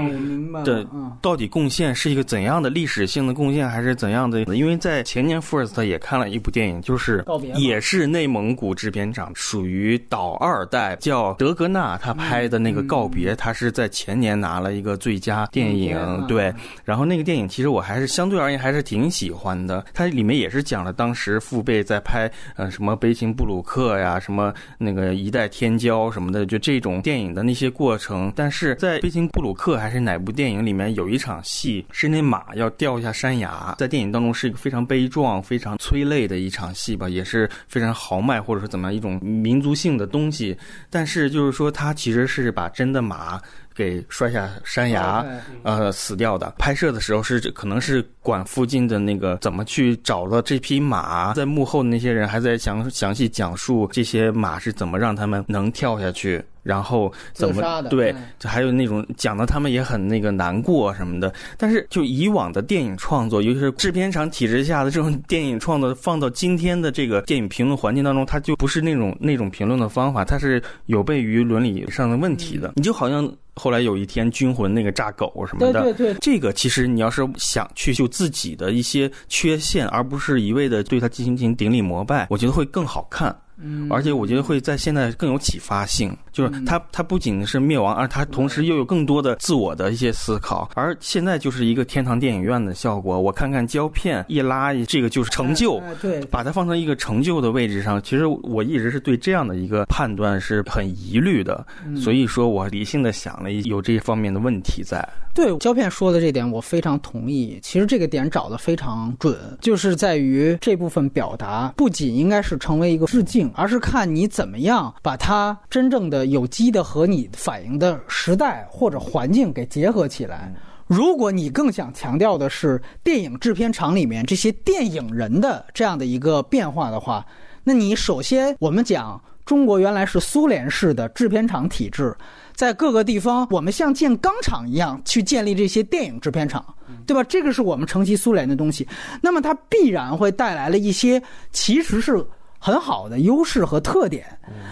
[0.65, 0.85] 的
[1.21, 4.43] 到底贡献是一个怎样的历史性的贡献，还是怎样的？
[4.53, 6.96] 因为在前年，First 也看了一部电影，就是。
[6.97, 7.23] 是，
[7.55, 16.53] 也是内蒙古制片厂，属于导二代，叫德格纳，他拍的那个告别，他是在前年拿了一个最佳电影，对。
[16.83, 28.31] 然后那个电影其实我还是相对而言还是挺喜欢的，它里面也是讲了当时父辈在拍，呃，什么悲情布鲁克呀，什么那个一代天骄什么的，就这种电影的那些过程。
[28.35, 36.86] 但是在悲情布鲁克还是哪部电影里面有一场戏，是那马要掉下山崖，在电影当中是一个非常悲壮、非常催泪的一场戏。
[36.95, 40.57] 吧也是非常豪迈，或者说怎么样一种民族性的东西，
[40.89, 43.41] 但是就是说，它其实是把真的马。
[43.77, 45.23] 给摔下山崖，
[45.61, 46.51] 呃，死掉的。
[46.57, 56.43] 拍摄的时候是可能是管附近的那个怎么去找了这匹马，在幕后的那些人还在详详细讲述这些马是怎么让他们能跳下去。
[56.63, 58.13] 然后怎么对？
[58.37, 61.33] 就还有那种讲的他们也很那个难过什么的。
[61.57, 72.73] 但是就以往的电影创作，尤其是制片厂体制下的这种电影创作，放到今天的这个电影评论环境当中，它就不是那种那种评论的方法，它是有悖于伦理上的问题的。
[72.75, 83.35] 你就好像后来有一天军魂那个炸狗什么的，对对对，这个其实你要是想去就自己的一些缺陷，而不是一味的对它进行顶礼膜拜，我觉得会更好看。
[83.59, 90.69] 嗯，而且我觉得会在现在更有启发性，就是它它不仅是灭亡，而它同时又有更多的自我的一些思考。
[90.75, 98.01] 而现在就是一个天堂电影院的效果，我看看胶片一拉，这个就是成就，对，把它放在一个成就的位置上。
[98.01, 101.65] 其实我一直是对这样的一个判断是很疑虑的，
[101.95, 105.07] 所以说我理性的想了，有这方面的问题在。
[105.33, 107.59] 对胶片说的这点，我非常同意。
[107.61, 120.53] 其实这个点找的非常准，就是在于这部分表达不仅应该是成为一个致敬，而是看你怎么样把它真正的有机的和你反映的时代或者环境给结合起来。
[120.87, 127.25] 如果你更想强调的是电影制片厂里面这些电影人的这样的一个变化的话，
[127.63, 132.15] 那你首先我们讲中国原来是苏联式的制片厂体制。
[132.53, 136.65] 在各个地方，我们像建钢厂一样去建立这些电影制片厂，
[137.05, 137.23] 对吧？
[137.25, 138.87] 这个是我们承袭苏联的东西，
[139.21, 142.25] 那么它必然会带来了一些其实是
[142.59, 144.25] 很好的优势和特点。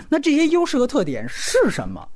[0.10, 2.08] 那这些优势和特点是什么？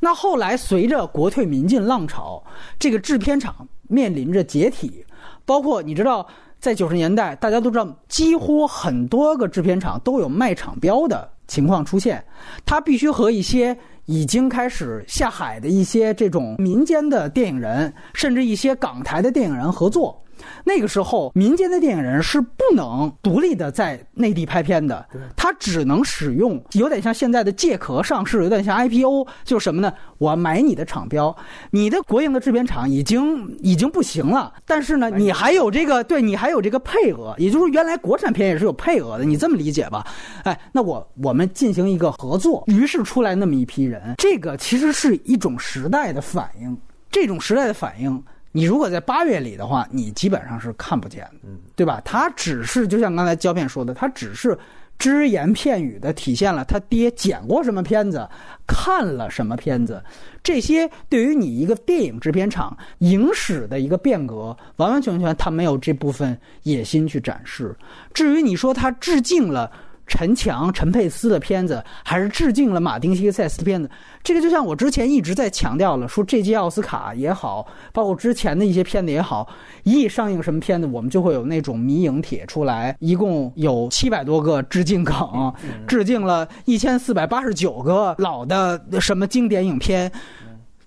[0.00, 2.42] 那后来随着国退民进浪潮，
[2.78, 5.04] 这个制片厂面临着解体，
[5.44, 6.26] 包括你知道，
[6.58, 12.24] 在九十年代，大家都知道，几乎很多个制片厂都有卖厂标的情况出现，
[12.66, 13.76] 它必须和一些。
[14.06, 20.22] 已经开始下海的一些这种民间的电影人，甚至一些港台的电影人合作。
[20.64, 29.92] 那个时候，民间的电影人是不能独立的在内地拍片的，他只能使用有点像现在的借壳上市，有点像 IPO，就是什么呢？
[30.18, 31.36] 我买你的厂标，
[31.70, 40.06] 你的国营的制片厂已经已经不行了，但是呢，你还有这个，对你还有这个配额，也就是原来国产片也是有配额的，你这么理解吧？
[40.44, 46.76] 哎，那我我们进行一个合作，于是出来那么一批人，这个其实是一种时代的反应，
[47.10, 48.22] 这种时代的反应。
[48.56, 52.00] 你如果在八月里的话，你基本上是看不见的，对吧？
[52.04, 54.56] 他只是就像刚才胶片说的，他只是
[54.96, 58.28] 只言片语的体现了他爹剪过什么片子，
[58.64, 60.00] 看了什么片子，
[60.40, 67.74] 这些对于你一个电影制片厂影史的一个变革，完完全全他没有这部分野心去展示。
[68.12, 69.68] 至于你说他致敬了。
[70.06, 73.88] 陈强、陈佩斯的片子，还是致敬了马丁·西克塞斯的片子。
[74.22, 79.48] 这个就像我之前一直在强调了，说这届奥斯卡也好，包括之前的一些片子也好，
[79.82, 85.52] 一上映什么片子，我们就会有那种迷影帖出来，一共有七百多个致敬梗，
[85.86, 90.12] 致敬了一千四百八十九个老的什么经典影片，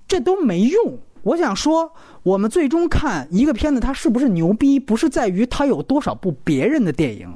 [0.08, 0.98] 这都没用。
[1.24, 1.92] 我想说，
[2.24, 7.28] 我们最终看一个片子，它是不是牛逼，不是在于它有多少部别人的电影。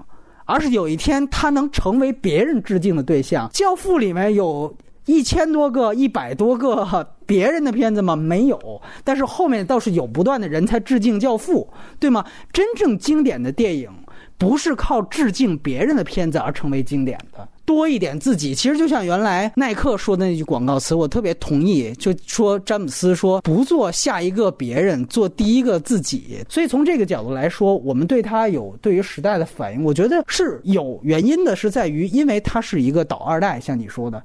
[0.51, 8.17] 而是有一天他能成为别人致敬的对象，《教父》里面有一千多个、一百多个别人的片子吗？
[8.17, 11.69] 没有，但是后面倒是有不断的人才致敬《教父》，
[12.01, 12.25] 对吗？
[12.51, 13.89] 真正经典的电影
[14.37, 17.47] 不是靠致敬别人的片子而成为经典的。
[17.71, 21.91] 多一点自己，其实就像原来耐克说的那句广告词，我特别同意。
[21.93, 26.39] 就说詹姆斯说不做下一个别人，做第一个自己。
[26.49, 34.21] 所以从这个角度来说，我们对他有对于时代的反应，我觉得是有原因的，是在于因为他是一个倒二代，像你说的。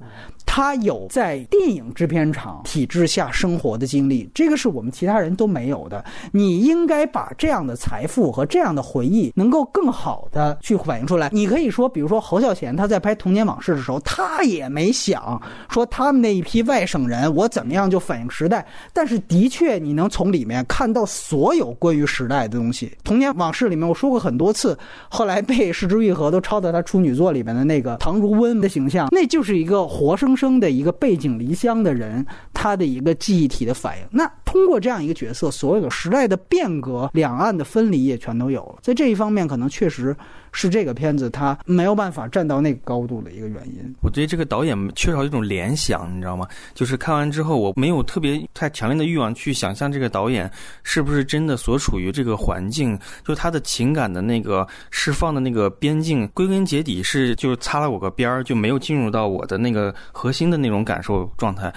[0.57, 6.03] 他有在电影制片厂体制下生活的经历，这个是我们其他人都没有的。
[6.31, 11.29] 你应该把这样的财富和这样的回忆能够更好的去反映出来。
[11.31, 15.39] 你可以说，比如说侯孝贤他在拍《童年往事》的时候，他也没想
[15.69, 22.87] 说他们那一批外省人我怎么样就反映时代，但是的确你能从里面看到所有关于时代的东西。
[23.03, 24.75] 《童年往事》里面我说过很多次，
[25.07, 30.46] 后来被失之愈合都抄到他处女作里面的那个唐如温的形象，那就是一个活生生。
[30.59, 38.75] 的一个背井离乡的人，他的一个记忆体的反应，那通过这样一个角色，所有时代的变革、两岸的分离也全都有了。
[38.81, 40.15] 在这一方面，可能确实
[40.51, 43.95] 是这个片子它没有办法站到那个高度的一个原因。
[44.01, 46.47] 我对这个导演缺少一种联想，你知道吗？
[46.73, 50.49] 就是看完之后，我没有特别太强烈的欲望去想象这个导演
[50.83, 61.73] 是不是真的所处于这个环境，就他的情感的那个释放的那个边境，归根结底是就是擦了我个边儿，就没有进入到我的那个核心的那种感受状态。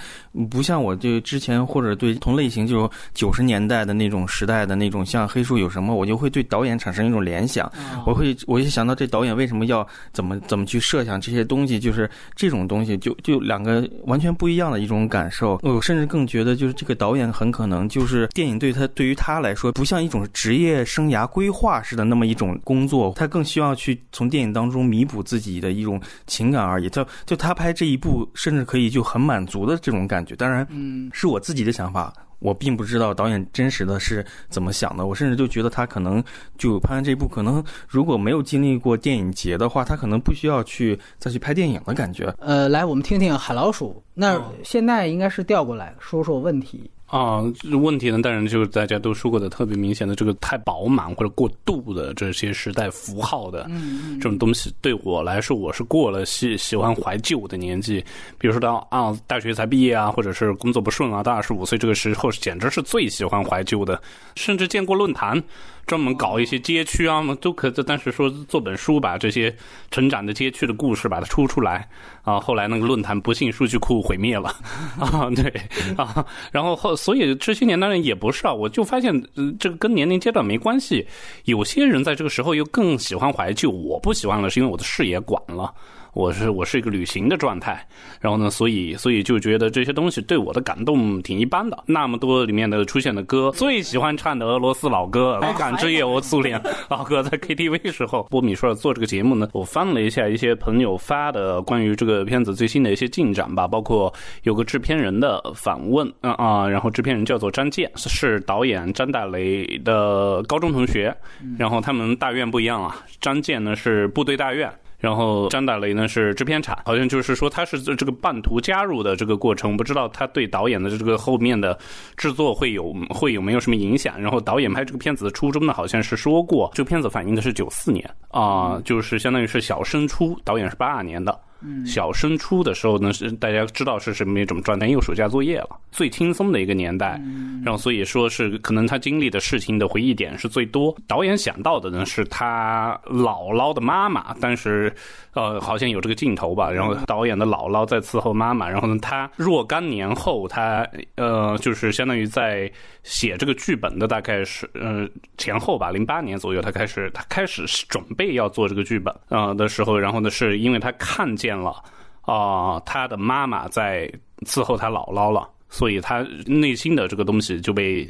[0.49, 7.69] 不像我对之前或者对同类型，就是九十年代的那种时代的那种，像黑树有什么，我就会对导演产生一种联想。
[8.05, 15.59] 我会我一想到这导演为什么要怎么怎么去设想这些东西，就是这种东西，就就两个完全不一样的一种感受。
[15.63, 26.89] 我甚至更觉得，就是这个导演很可能就是电影对他对于他来说，不像一种职业生涯规划似的那么一种工作，他更需要去从电影当中弥补自己的一种情感而已。
[26.89, 30.35] 就就他拍这一部，甚至可以就很满足的这种感觉。
[30.35, 32.13] 当然，嗯，是我自己的想法。
[32.41, 36.21] 我并不知道导演真实的是怎么想的，我甚至就觉得他可能
[36.57, 42.33] 就拍完这一部，可能如果没有经历过电影节的话，他可能不需要去再去拍电影的感觉。
[42.39, 46.89] 呃，来，我们听听海老鼠，那现在应该是调过来说说问题。
[47.11, 47.43] 啊，
[47.81, 53.69] 问题呢，当然就是大家都说过的特别明显的这个太饱满或者过度的这些时代符号的
[54.13, 58.01] 这种东西，对我来说，我是过了喜喜欢怀旧的年纪。
[58.37, 64.01] 比如说到啊，大学才毕业啊，或者是工作不顺啊，到二十五岁这个时候，简直是最喜欢怀旧的，
[64.35, 65.43] 甚至见过论坛。
[65.85, 67.69] 专门搞一些街区啊，都可。
[67.85, 69.53] 但是说做本书，把这些
[69.89, 71.87] 成长的街区的故事把它出出来
[72.23, 72.39] 啊。
[72.39, 74.49] 后来那个论坛不幸数据库毁灭了
[74.99, 75.51] 啊，对
[75.97, 76.25] 啊。
[76.51, 78.53] 然后后，所以这些年当然也不是啊。
[78.53, 79.13] 我就发现
[79.59, 81.05] 这个跟年龄阶段没关系。
[81.45, 85.73] 有些人在这个时候又更喜欢怀旧，我不喜欢了，是因为我的视野广了。
[86.13, 87.85] 我是我是一个旅行的状态，
[88.19, 91.83] 然后呢，所以所以就觉得这些东西对我的感动挺一般的。
[91.85, 98.23] 那么多里面的出现的歌，最喜欢唱的俄罗斯老歌《来感之夜》，我苏联 老歌在 KTV 时候。
[98.23, 111.15] 波米说做这个节目呢，我翻了一下一些朋友发的关于这个片子最新的一些进展吧，包括有个制片人的访问啊啊，然后制片人叫做张健，是导演张大雷的高中同学，
[111.57, 114.69] 然后他们大院不一样啊，张健呢是部队大院。
[115.01, 121.77] 然后张大雷呢是制片厂，好像就是说他是这个半途加入的这个过程，不知道他对导演的这个后面的
[122.15, 124.21] 制作会有会有没有什么影响。
[124.21, 131.37] 然后导演拍这个片子的初衷呢，好像是说过，这个片子反映的是九四年啊，就是相当于是小升初，导演是八二年的。
[131.85, 137.21] 小升初的时候呢，是大家知道是什么一种状态，有暑假作业了，最轻松的一个年代。
[137.63, 140.95] 然后所以说是可能他经历的事情的回忆点是最多。
[141.07, 144.93] 导演想到的呢是他姥姥的妈妈，但是
[145.33, 146.69] 呃好像有这个镜头吧。
[146.69, 152.71] 然后导演的姥姥在伺候妈妈，然后呢他若干年后他呃就是相当于在
[153.03, 161.57] 写这个剧本的大概是呃前后吧，零八年左右他开始他开始准备要做这个剧本啊的时候，然后呢是因为他看见。
[161.57, 161.75] 了
[162.21, 164.07] 啊，他的妈妈在
[164.45, 168.07] 伺候他姥姥了，所以他内心的这个东西就被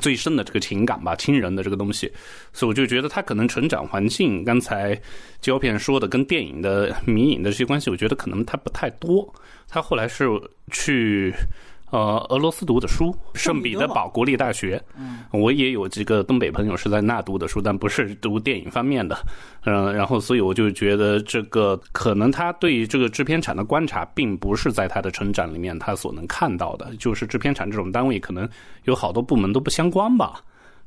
[0.00, 2.12] 最深的这个情感吧，亲人的这个东西，
[2.52, 5.00] 所以我就觉得他可能成长环境，刚才
[5.40, 9.32] 胶片说的跟电影的迷影的这些关系，我觉得可能他不太多。
[9.68, 10.26] 他后来是
[10.70, 11.32] 去。
[11.90, 14.80] 呃，俄罗斯读的书，圣彼得堡国立大学。
[14.96, 19.18] 嗯，我也有几个东北朋友是在那读的书，但不是读电影方面的。
[19.64, 26.94] 嗯，然后所以我就觉得这个可能他对这个制片厂的观察，并不是在他的成长里面他所能看到的。
[26.96, 28.48] 就是制片厂这种单位，可能
[28.84, 30.40] 有好多部门都不相关吧，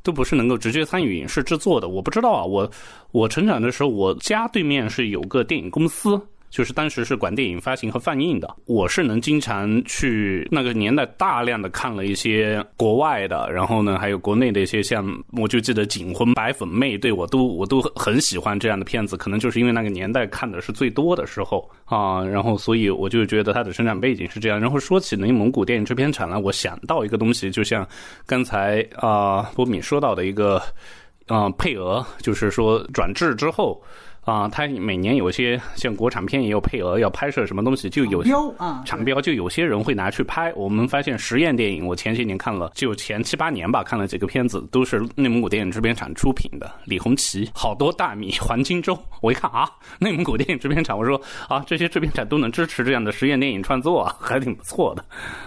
[0.04, 1.89] 都不是能够直接参与影视制作的。
[1.89, 2.70] 我不知道啊，我
[3.12, 6.22] 我成长的时候，我家对面是有个电影公司。
[6.54, 24.60] 就是当时是管电影发行和放映的，我是能经常去那个年代大量的看了一些国外的，然后呢还有国内的一些像，我就记得《警魂》《白粉妹》，对我都我都很喜欢这样的片子，可能就是因为那个年代看的是最多的时候啊，然后所以我就觉得它的生产背景是这样。
[24.60, 27.84] 然后说起内蒙古电影制片厂呢，我想到一个东西，就像
[28.28, 30.62] 刚才啊波米说到的一个
[31.26, 33.82] 啊配额，就是说转制之后。
[34.23, 40.53] 啊，它每年有些像国产片也有配额要拍摄什么东西，就有标啊，产标就有些人会拿去拍。
[40.55, 46.71] 我们发现实验电影，我前些年看了，就前七八年吧，看了几个片子，都是内蒙古电影制片厂出品的。
[46.86, 48.97] 李红旗，好多大米，黄金周。
[49.21, 55.03] 我一看啊，内蒙古电影制片厂，我说啊，这些制片厂都能支持这样的实验电影创作，啊还挺不错的，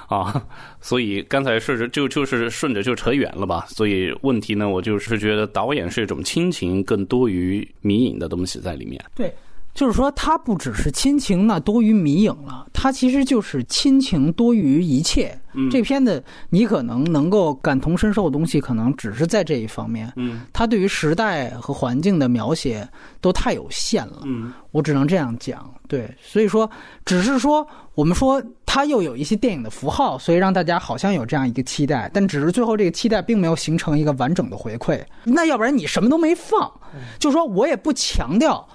[0.09, 0.47] 啊。
[0.81, 3.65] 所以刚才是就就是顺着就扯远了吧。
[3.69, 9.03] 所以问题呢，我就是觉得导演是一种亲情更多于迷影的东西在里面。
[9.15, 9.35] 对，
[9.77, 15.39] 就是说，它不只是亲情那多于迷影了，它其实就是亲情多于一切。
[15.59, 20.11] 嗯这片子你可能能够感同身受的东西，可能只是在这一方面。
[20.17, 22.87] 嗯它对于时代和环境的描写
[23.21, 25.71] 都太有限了，嗯我只能这样讲。
[25.87, 26.69] 对，所以说，
[27.05, 35.03] 只是说我们说它又有一些电影的符号，所以让大家好像有这样一个期待，但只是最后这个期待并没有形成一个完整的回馈。
[35.25, 36.71] 那要不然你什么都没放，
[37.19, 38.67] 就说我也不强调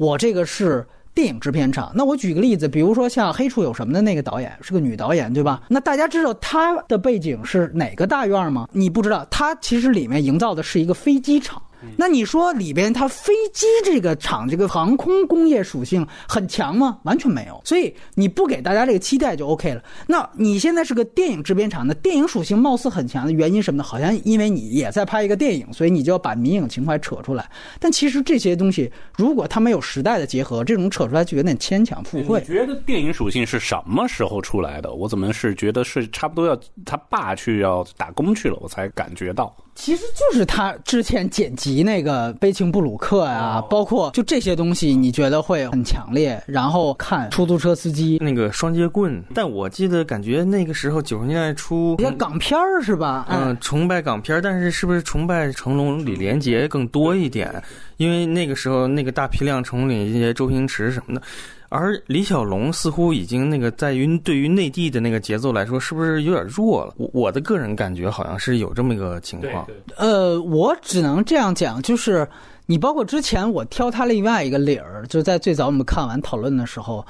[0.00, 0.86] 我这个是。
[1.12, 5.60] 电影制片厂，那我举个例子，比如说像《黑处有什么》的那个导演是个女导演，对吧？
[5.68, 8.68] 那大家知道她的背景是哪个大院吗？
[8.72, 11.60] 你不知道，她其实里面营造的是一个飞机场。
[11.96, 16.98] 那你说里边它飞机这个厂这个航空工业属性很强吗？
[17.04, 17.60] 完全没有。
[17.64, 19.82] 所以你不给大家这个期待就 OK 了。
[20.06, 27.50] 那你现在是个电影制片厂，那电影属性貌似很强的原因什么呢，好像因为你也在拍一个电影，所以你就要把民影情怀扯出来。
[27.78, 32.46] 但其实这些东西，如果它没有时代的结合，这种扯出来就有点牵强附会你。
[32.46, 34.92] 觉得电影属性是什么时候出来的？
[34.92, 39.54] 我怎么是觉得是差不多要他爸去要打工去了，我才感觉到。
[39.76, 46.42] 其实就是他之前剪辑那个《悲情布鲁克》呀，哦包括就这些东西，你觉得会很强烈。
[46.46, 53.26] 然后看出租车司机那个双截棍，但我记得感觉那个时候九十年代初一，些港片儿是吧？
[53.30, 57.50] 嗯，崇拜港片儿，但是是不是崇拜成龙、李连杰更多一点？
[57.96, 61.22] 因为那个时候那个大批量成龙、李连杰、周星驰什么的，
[61.70, 66.92] 而李小龙似乎已经那个在于对于内地的那个节奏来说，是不是有点弱了？
[66.98, 69.66] 我我的个人感觉好像是有这么一个情况。
[69.96, 72.28] 呃，我只能这样讲，就是
[72.66, 77.06] 你包括之前我挑他另外一个理儿，就在最早我们看完讨论的时候，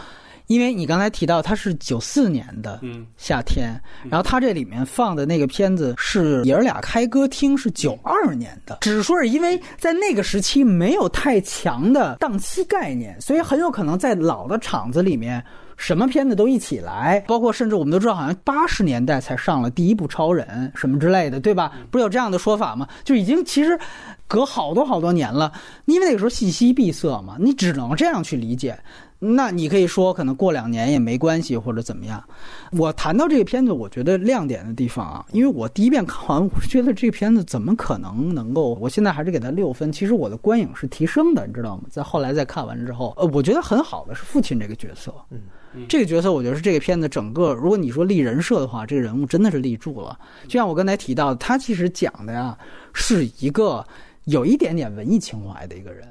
[0.51, 3.81] 因为你刚才提到他是九四年的嗯夏天，
[4.11, 15.41] 然后他这里面放的那个片子是爷儿俩开歌厅，是九二年的，只是说是因为在那个时期没有太强的档期概念，所以很有可能在老的厂子里面。
[15.77, 21.73] 什么片子都一起来，包括甚至我们都知道，好像八十年代才上了第一部超人什么之类的，对吧？
[21.91, 22.87] 不是有这样的说法吗？
[23.03, 23.79] 就已经其实
[24.27, 25.51] 隔好多好多年了，
[25.87, 28.79] 因为那个时候信息闭塞嘛，你只能这样去理解。
[29.23, 32.25] 那你可以说可能过两年也没关系，或者怎么样。
[32.73, 38.75] 我谈到这个片子，我觉得亮点的地方啊，因为我第一遍看完，我是觉得这个片子怎么可能能够？
[38.81, 39.93] 我现在还是给他六分。
[39.93, 41.85] 其实我的观影是提升的，你知道吗？
[41.91, 45.15] 在后来再看完之后，呃，我觉得很好的是父亲这个角色。
[45.31, 45.41] 嗯
[45.87, 50.19] 这个角色，我觉得是这个片子整个，如果你说立人设的话，这个人物真的是立住了。
[50.49, 52.59] 就像我刚才提到的，他其实讲的呀，
[52.93, 53.87] 是一个
[54.25, 56.09] 有一点点文艺情怀的一个人。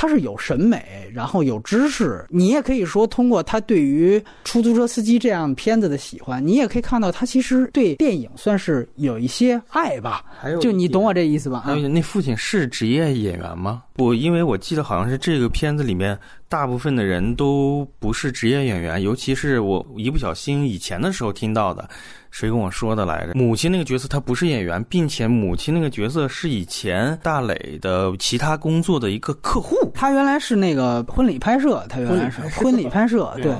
[0.00, 2.24] 他是有审美，然后有知识。
[2.30, 10.24] 你也可以说，通过他对于出租车司机这样片子的喜欢，你也可以看到他其实对电影算是有一些爱吧。
[10.40, 11.58] 还有就你懂我这意思吧？
[11.58, 13.82] 啊还有，那父亲是职业演员吗？
[13.92, 21.86] 不，因为我记得好像是这个片子里面大部分的人都不是职业演员，尤其是我一不小心以前的时候听到的，
[22.30, 23.32] 谁跟我说的来着？
[23.34, 29.76] 母亲那个角色她不是演员，并且母亲那个角色是以前大磊的其他工作的一个客户。
[29.94, 33.52] 他原来是那个婚礼拍摄，他原来是婚礼拍摄，对。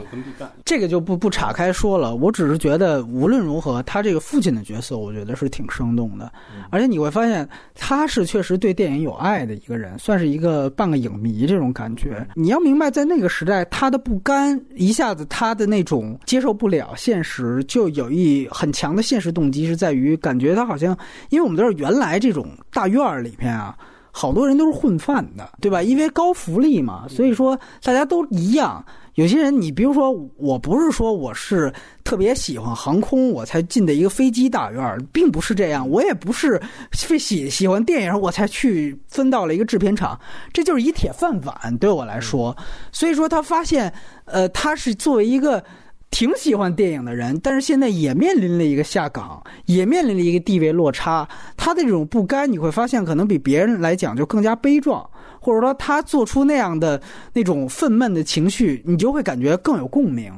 [0.64, 6.31] 这个就不不岔开说了，我只是觉得无论如何，他这个父亲的角色，我觉得是挺生动的，
[6.71, 12.27] 而且你会发现他是确实对电影有爱的一个人，算是一个半个影迷这种感觉。
[12.35, 20.95] 你要明白，在那个时代，他的不甘，一下子他的那种接受不了现实，就有一很强的现实动机，是在于感觉他好像，
[21.31, 23.75] 因为我们都是原来这种大院儿里面啊。
[24.13, 25.81] 好多人都是混饭的，对吧？
[25.81, 28.85] 因为高福利嘛，所以说大家都一样。
[29.15, 35.89] 有些人，你比如说，我不是说我是特别喜欢航空，我才进的一个飞机大院儿，并不是这样。
[35.89, 40.19] 我也不是非喜喜欢电影，我才去分到了一个制片厂，
[40.53, 42.57] 这就是一铁饭碗对我来说。
[42.91, 43.93] 所以说，他发现，
[44.25, 45.63] 呃，他是作为一个。
[46.11, 51.29] 挺喜欢电影的人，但是现在也面临了一个下岗，也面临了一个地位落差。
[51.57, 55.09] 他的这种不甘，你会发现可能比别人来讲就更加悲壮，
[55.41, 57.01] 或者说他做出那样的
[57.33, 60.33] 那种愤懑的情绪，你就会感觉更有共鸣。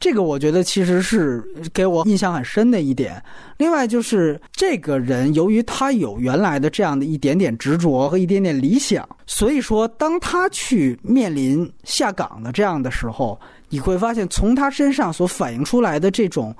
[0.00, 1.42] 这个我觉得其实是
[1.74, 3.20] 给我印象很深的一点。
[3.56, 13.36] 另外就是这个人，由于他有原来的这样的一点点执着和一点点理想，所以说当他去面临下岗的这样的时候，
[13.68, 16.54] 你会发现从他身上所反映出来的这种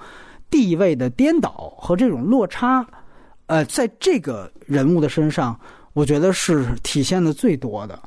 [0.50, 2.86] 地位的颠倒和这种落差，
[3.46, 5.58] 呃，在这个人物的身上，
[5.92, 7.98] 我觉得是体现的最多的。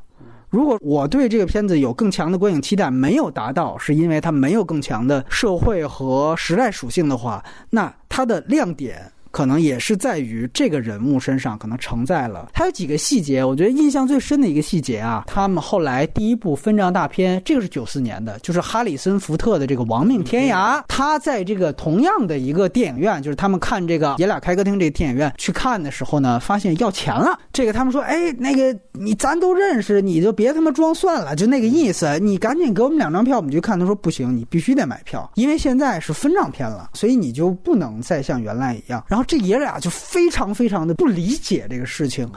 [0.50, 12.50] 如果我对这个片子有更强的观影期待，没有达到，是因为它没有更强的社会和时代属性的话，那它的亮点可能也是在于这个人物身上，可能承载了。
[12.54, 27.38] 他有几个细节，我觉得印象最深的一个细节啊，他们后来第一部分账大片，这个是九四年的，就是哈里森福特的这个《亡命天涯》，他在这个同样的一个电影院，就是他们看这个爷俩开歌厅这个电影院去看的时候呢，发现要钱了。
[27.52, 33.82] 这个他们说，哎，那个你咱都认识，你就别他妈装蒜了，就那个意思，你赶紧给我们两张票，我们去看。
[33.82, 39.04] 他说不行，你必须得买票，因为现在是分账片了，所以你就不能再像原来一样。
[39.08, 42.30] 然后这爷俩就非常非常的不理解这个事情，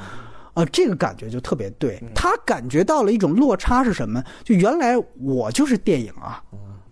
[0.54, 2.02] 呃，这个感觉就特别对。
[2.14, 4.22] 他感觉到了一种落差是什么？
[4.44, 6.42] 就原来我就是电影啊，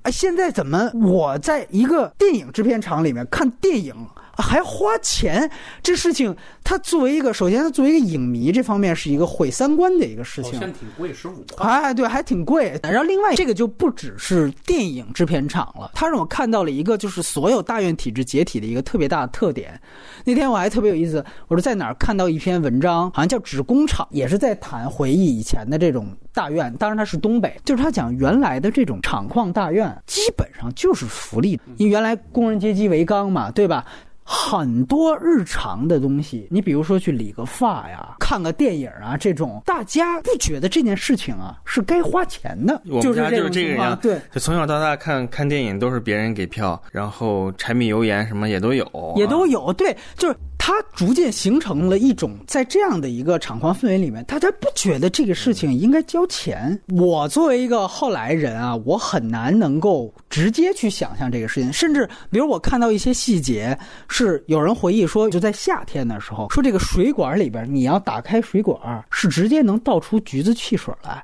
[0.03, 3.95] 哎，现在怎么我在一个电影制片厂里面看电影？
[4.37, 5.51] 还花钱，
[5.83, 10.53] 这事情他作为一个，首先他作为一个影迷，这方面是一个毁三观的一个事情。
[10.55, 11.67] 好像挺贵，十五块。
[11.67, 12.79] 哎，对，还挺贵。
[12.83, 19.81] 然后另外这个就不只是电影制片厂了，他让我看到了一个就是所有大院体制解体的一个特别大的特点。
[20.25, 26.73] 那天我还特别有意思，我说在哪儿看到一篇文章，好像叫《纸工厂》，也是在谈回忆以前的这种大院。
[26.79, 33.85] 当然它是东北，就是他讲原来的这种厂矿大院，基本上就是福利，因为原来工人阶级为纲嘛，对吧？
[34.25, 42.81] 很多日常的东西，你比如说去理个发呀、看个电影啊，这种大家不觉得这件事情啊是该花钱的。
[42.87, 50.37] 我们家就是这个样，对，就从小到大看看电影都是别人给票，然后柴米油盐什么也都有，也都有，对，就是。
[50.65, 56.81] 它逐渐形成了一种，在这样的一个厂矿氛围里面，大家不觉得这个事情应该交钱。
[56.97, 61.73] 我作为一个后来人啊，我很难能够直接去想象这个事情。
[61.73, 63.77] 甚至，比如我看到一些细节，
[64.09, 71.21] 是有人回忆说，就在夏天的时候，说这个水管里边，你要打开水管，是直接能倒出橘子汽水来，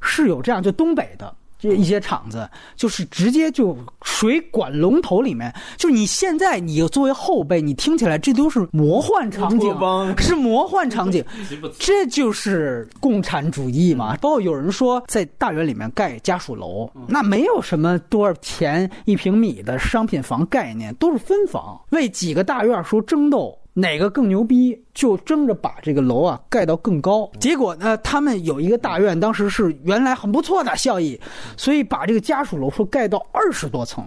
[0.00, 1.30] 是有这样，就东北的。
[1.62, 9.72] 这一些厂子就是直接就水管龙头里面，就是你现在你作为后辈，你听起来这都是魔幻场景，
[10.18, 11.24] 是魔幻场景，
[11.78, 14.16] 这就是共产主义嘛。
[14.16, 23.56] 包括有人说在大院里面盖家属楼，那没有什么多少钱一平米的商品房概念，都是分房，为几个大院说争斗。
[23.74, 27.30] 哪个更牛逼，就争着把这个楼啊盖到更高。
[27.40, 31.18] 结果呢，他们有一个大院，当时是原来很不错的效益，
[31.56, 34.04] 所以把这个家属楼说盖到二十多层，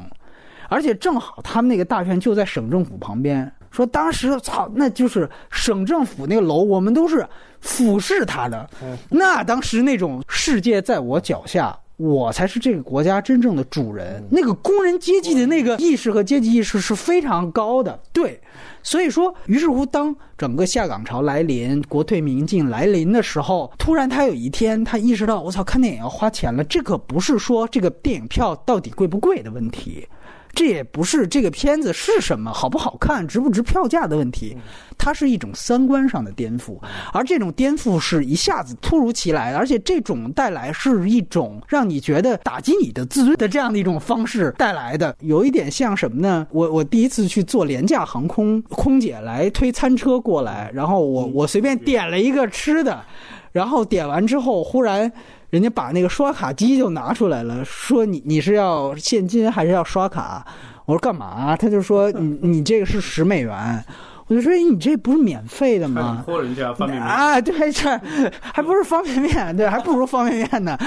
[0.69, 3.51] 而且正好他们那个大院就在省政府旁边。
[3.71, 7.27] 说当时操，那就是省政府那个楼，我们都是
[7.59, 8.69] 俯视他的。
[9.09, 14.23] 那当时那种世界在我脚下，我才是这个国家真正的主人。
[14.29, 17.99] 那个工人阶级的那个意识和阶级意识是非常高的。
[18.11, 18.39] 对。
[18.83, 26.63] 所以说，于是乎，当整个下岗潮来临、国退民进来临的时候，突然他有一天，他意识到，我操，看电影要花钱了。
[26.65, 30.07] 这可不是说这个电影票到底贵不贵的问题。
[30.55, 34.57] 这也不是这个片子是什么好不好看、值不值票价的问题，
[34.97, 36.79] 它是一种三观上的颠覆，
[37.11, 46.47] 而这种颠覆是一下子突如其来的，而且这种带来是一种让你觉得打击你的自尊的这样的一种方式带来的，有一点像什么呢？
[46.51, 53.03] 我我第一次去坐廉价航空，空姐来推餐车过来，然后我我随便点了一个吃的，
[53.51, 55.11] 然后点完之后忽然。
[55.49, 60.45] 人家把那个刷卡机就拿出来了，说你你是要现金还是要刷卡？
[60.85, 61.55] 我说干嘛？
[61.55, 63.85] 他就说你你这个是十美元。
[64.27, 66.23] 我就说你这不是免费的吗？
[66.25, 67.89] 托人家方便面啊，对这
[68.41, 70.77] 还不是方便面，对，还不如方便面呢。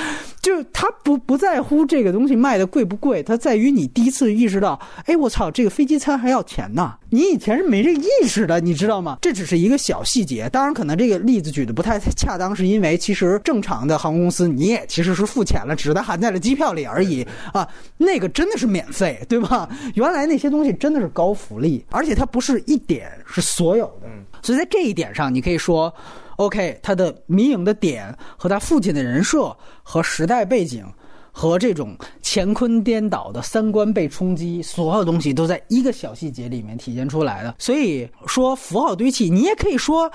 [0.40, 6.94] 就他不不在乎这个东西卖的贵不贵，他在于你第一次意识到，哎，我操，这个飞机餐还要钱呢。
[7.10, 9.18] 你以前是没这个意识的，你知道吗？
[9.20, 10.48] 这只是一个小细节。
[10.50, 17.66] 当然，可能这个例子举的不太恰当，是因为其实正常的航空公司你也其实是付钱了，只是它含在了机票里而已啊。
[17.98, 19.68] 那个真的是免费，对吧？
[19.94, 24.08] 原来那些东西真的是高福利，而且它不是一点，是所有的。
[24.42, 25.94] 所以在这一点上，你可以说
[26.36, 30.84] ，OK，他的迷影的点和他父亲的人设和时代背景。
[31.30, 37.54] 和这种乾坤颠倒的三观被冲击，所有东西都在一个小细节里面体现出来的。
[37.60, 40.10] 所以说符号堆砌，你也可以说，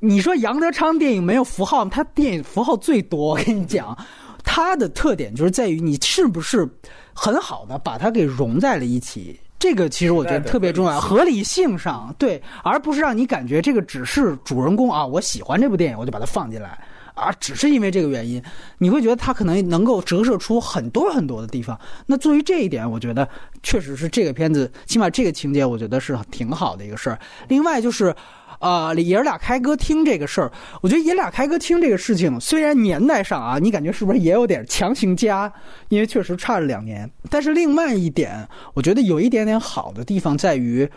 [0.00, 3.34] 你说杨德昌电影没有符号，他电影符号最多。
[3.34, 3.94] 我跟你讲，
[4.42, 6.66] 他的特点就是在于你是不是
[7.12, 9.38] 很好的把它给融在了一起。
[9.64, 16.78] 这个其实我觉得特别重要，合理性上对，而不是让你感觉这个只是主人公啊，我喜欢这部电影，我就把它放进来。
[17.14, 18.42] 啊，只是因为这个原因，
[18.76, 21.80] 你会觉得它可能能够折射出很多很多的地方。
[22.04, 23.26] 那作为这一点，我觉得
[23.62, 27.18] 确实是这个片子，起码这个情节，我觉得是挺好的一个事儿。
[27.48, 28.14] 另外就是，
[28.60, 30.50] 呃，爷儿俩开歌厅这个事儿，
[30.82, 35.52] 我觉得爷俩开歌厅这个事情，虽然年代上啊，你感觉是不是也有点强行加？
[35.88, 37.10] 因为确实差了两年。
[37.30, 40.88] 但是另外一点，我觉得有一点点好的地方在于。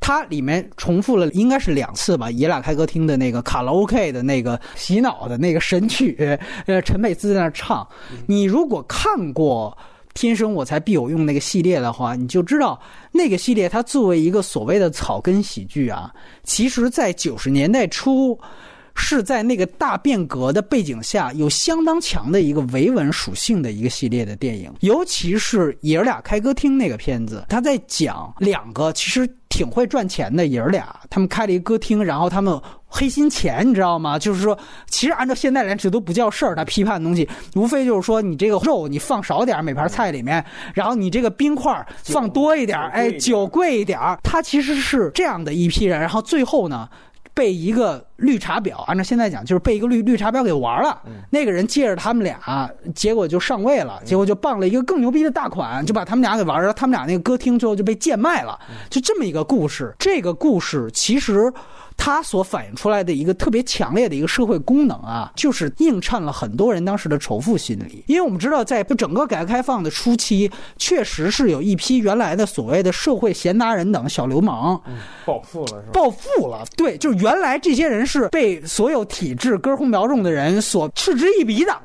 [0.00, 6.16] 它里面重复了应该是两次吧，爷俩开歌厅的那个卡拉 OK 的那个洗脑的那个神曲，
[6.66, 7.84] 呃，陈佩斯在那唱。
[8.24, 9.76] 你如果看过
[10.18, 12.76] 《天生我材必有用》那个系列的话，你就知道
[13.12, 16.12] 那个系列它作为一个所谓的草根喜剧啊，
[16.42, 18.36] 其实在九十年代初。
[18.98, 34.18] 是在那个大变革的背景下，有相当强的一个维稳属性的一个系列的电影，尤其是爷儿俩开歌厅那个片子，他在讲两个其实挺会赚钱的爷儿俩，他们开了一个歌厅，然后他们黑心钱，你知道吗？
[34.18, 40.44] 就是说，其实按照现在来这都不叫事儿，他批判的东西，无非就是说你这个肉你放少点每盘菜里面，
[40.74, 46.88] 然后你这个冰块放多一点，哎，酒贵一点，他其实是这样的一批人，然后最后呢？
[47.38, 51.00] 被一个绿茶婊，按照现在讲，就是被一个绿绿茶婊给玩了。
[51.30, 56.72] 那个人借着他们俩，结果就上位了，结果就傍了一个更牛逼的大款，就把他们俩给玩了。
[56.74, 58.58] 他们俩那个歌厅最后就被贱卖了，
[58.90, 59.94] 就这么一个故事。
[60.00, 61.52] 这个故事其实。
[62.00, 68.02] 它所反映出来的一个特别强烈的一个社会功能啊，就是映衬了很多人当时的仇富心理。
[68.06, 74.80] 因为我们知道，在整个改革开放的初期，确实是有一批原来的所谓的社会闲杂人等小流氓，
[75.26, 75.90] 暴富了，是吧？
[75.92, 81.76] 暴富了，对，就是原来这些人是被所有体制根红苗种的人所嗤之以鼻的。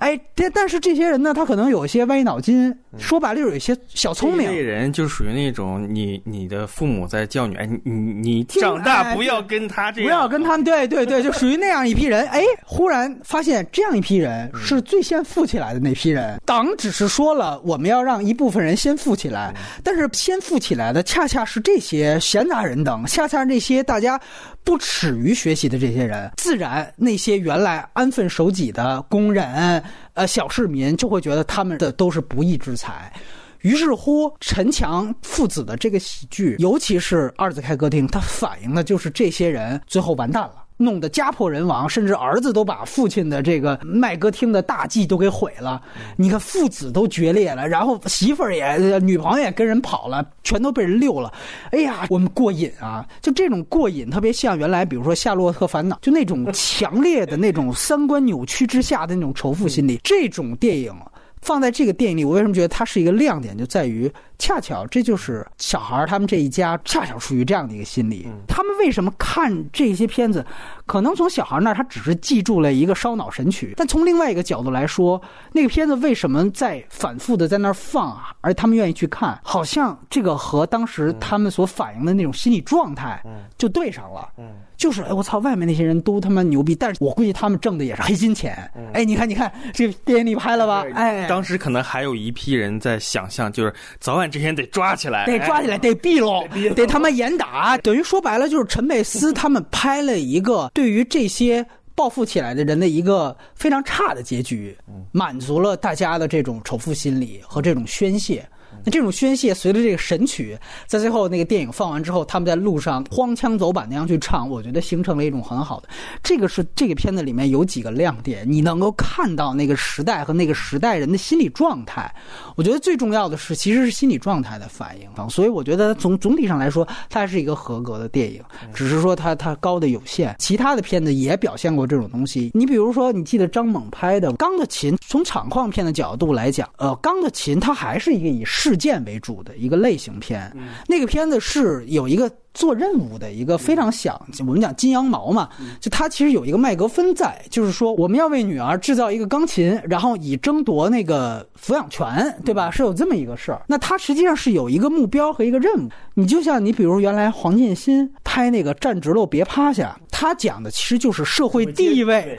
[0.00, 4.48] 哎，但但是这些人呢，他可能有一些歪脑筋，说白了就是有一些小聪明。
[4.48, 12.26] 这人就属于那种你你的父母在教你，哎，你你长大不要跟他这样，不要跟他们，对对对，就属于那样一批人。
[12.28, 16.40] 哎，忽然发现这样一批人是最先富起来的那批人。
[16.44, 24.20] 党只是说了我们要让一部分人先富起来，但是先富起来的恰恰是这些闲杂人等，恰恰是这些大家
[24.66, 26.32] 不耻于学习的这些人。
[26.36, 29.82] 自然那些原来安分守己的工人。
[30.14, 33.12] 呃，小市民就会觉得他们的都是不义之财，
[33.60, 40.65] 于是乎，陈强父子的这个喜剧，尤其是二子开歌厅，它反映的就是这些人最后完蛋了。
[40.78, 45.80] 弄得家破人亡，甚至儿子都把父亲的这个卖歌厅的大计都给毁了。
[46.16, 51.32] 你看父子都决裂了，然后媳妇儿也、女朋友也跟人跑了，全都被人溜了。
[51.70, 53.06] 哎呀，我们过瘾啊！
[53.22, 59.98] 就这种过瘾，特别像原来比如说《夏洛特烦恼》，就那种 强烈的那种三观扭曲之下的那种仇富心理。
[60.04, 60.94] 这种电影
[61.40, 63.56] 放在这个电影里，我为什么觉得它是一个亮点？
[63.56, 64.12] 就在于。
[64.38, 68.28] 恰巧这就是小孩他们这一家恰巧处于这样的一个心理。
[68.46, 70.44] 他们为什么看这些片子？
[70.84, 75.20] 可能从小孩那儿他只是记住了一个烧脑神曲，但从另外一个角度来说，
[75.52, 78.32] 那个片子为什么在反复的在那儿放啊？
[78.40, 83.22] 而他们愿意去看，好像这个和当时他们所反映的那种心理状态
[83.56, 84.28] 就对上了。
[84.76, 88.70] 就是哎我操，外面那些人都他妈牛逼，但是我估计他们挣的也是黑心钱。
[88.92, 90.84] 哎，你看你看，这个电影你拍了吧？
[90.94, 94.25] 哎，当时可能还有一批人在想象，就是早晚。
[94.30, 97.76] 这些得抓起来，得抓起来，得毙喽，得他妈严打。
[97.78, 101.64] 等于说白了，就是陈佩斯他们拍了一个对于这些
[101.94, 104.76] 报复起来的人的一个非常差的结局，
[105.12, 108.46] 满足了大家的这种仇富心理和这种宣泄。
[108.84, 110.56] 那这种宣泄，随着这个神曲，
[110.86, 115.88] 在最后那个电影放完之后，他们在路上荒腔走板那样去唱，我觉得形成了一种很好的。
[116.22, 122.12] 这个是这个片子里面有几个亮点，你能够看到那个时代和那个时代人的心理状态。
[122.56, 125.28] 我觉得最重要的是，其实是心理状态的反应。
[125.30, 128.42] 所以我觉得从总体上来说，它还是一个合格的电影，
[128.74, 130.34] 只是说它它高的有限。
[130.38, 132.50] 其他的片子也表现过这种东西。
[132.54, 140.54] 你比如说，你记得张猛拍的《钢的琴》，从厂矿片的角度来讲，呃，《钢的琴》它还是一个以视件为主的一个类型片，
[140.86, 142.30] 那个片子是有一个。
[142.56, 145.48] 做任务的一个非常想，我们讲金羊毛嘛，
[145.78, 152.70] 就他其实有一个麦格芬在，就是说我们要为女儿制造一个钢琴，然后以争夺那个抚养权，对吧？
[152.70, 153.60] 是有这么一个事儿。
[153.68, 155.88] 那他实际上是有一个目标和一个任务。
[156.14, 162.38] 你就像你比如原来黄建新拍那个站直了别趴下，他讲的其实就是社会地位，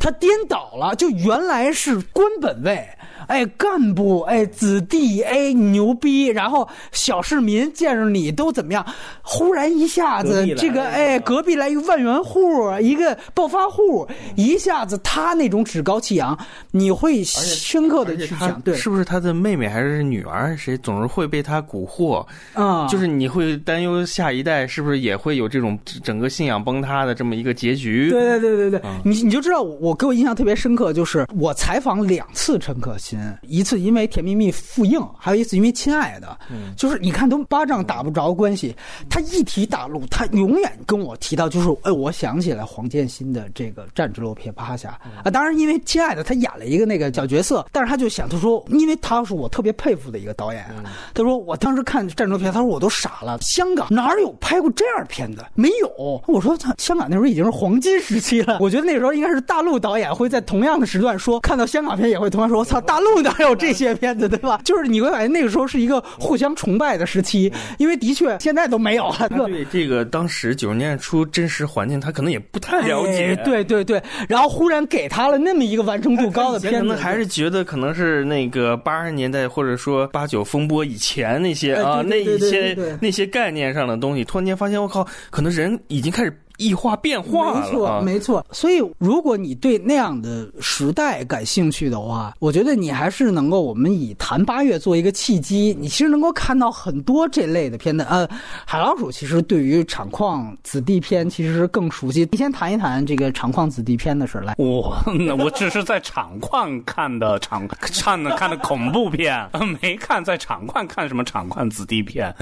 [0.00, 2.88] 他颠倒了，就原来是官本位。
[3.26, 6.26] 哎，干部，哎，子弟，哎，牛逼！
[6.26, 8.86] 然后小市民见着你都怎么样？
[9.22, 14.06] 忽然一下子，这个，哎，隔壁来一个万元户，一个暴发户，
[14.36, 16.38] 一下子他那种趾高气扬，
[16.70, 20.56] 你会深刻的去想，对，是不是他的妹妹还是女儿？
[20.56, 22.24] 谁总是会被他蛊惑？
[22.54, 28.10] 啊，就是你会担忧下一代是不是也会有这种整个信仰崩塌的这么一个结局。
[28.10, 36.36] 对对对对对，你你就知道我给我印象特别深刻，就是我采访两次陈可辛，一次因为《甜蜜蜜》复映，还有一次因为《亲爱的》，
[36.76, 38.74] 就是你看都巴掌打不着关系，
[39.08, 44.90] 他一提大陆，他永远跟我提到就是哎，我想起来黄建新的这个战争片《趴下》
[45.26, 50.66] 啊，当然因为《亲爱的》他演了一个那个小角色，但是他就想他说，因为他是我特别佩服的一个导演，
[51.14, 55.42] 他说我当时看战争片，他说我都傻了，香港哪有拍过这样片子？
[55.54, 56.22] 没有。
[56.26, 64.60] 我说他香港那时候已经是黄金时期了， 我觉得那时候应该是大陆导演会在同样的时段说，看到香港片也会同样说，我操，大陆哪有这些片子，对吧？
[64.62, 69.28] 就是你会感觉那个时候是一个互相崇拜的时期，因为的确现在都没有了。
[69.46, 73.36] 对这个当时九十年代初真实环境，他可能也不太了解。
[73.44, 86.36] 对对对，然后忽然给他了那么一个完成度高的片子，还是觉得可能是那个八十年代或者说八九风波以前那些啊那一些那些概念上的东西，突然间发现我靠，可能人已经开始。
[86.58, 88.46] 异化变化了，没错，没错。
[88.50, 98.04] 所以，如果你对那样的时代感兴趣的话，我觉得你还是能够，我们以谈八月做一个契机，你其实能够看到很多这类的片子。
[98.10, 98.28] 呃，
[98.66, 102.28] 海老鼠其实对于厂矿子弟片其实是更熟悉。
[102.32, 104.54] 你先谈一谈这个厂矿子弟片的事来。
[104.58, 104.96] 我
[105.38, 109.48] 我只是在厂矿看的厂看的看的恐怖片，
[109.80, 112.34] 没看在厂矿看什么厂矿子弟片。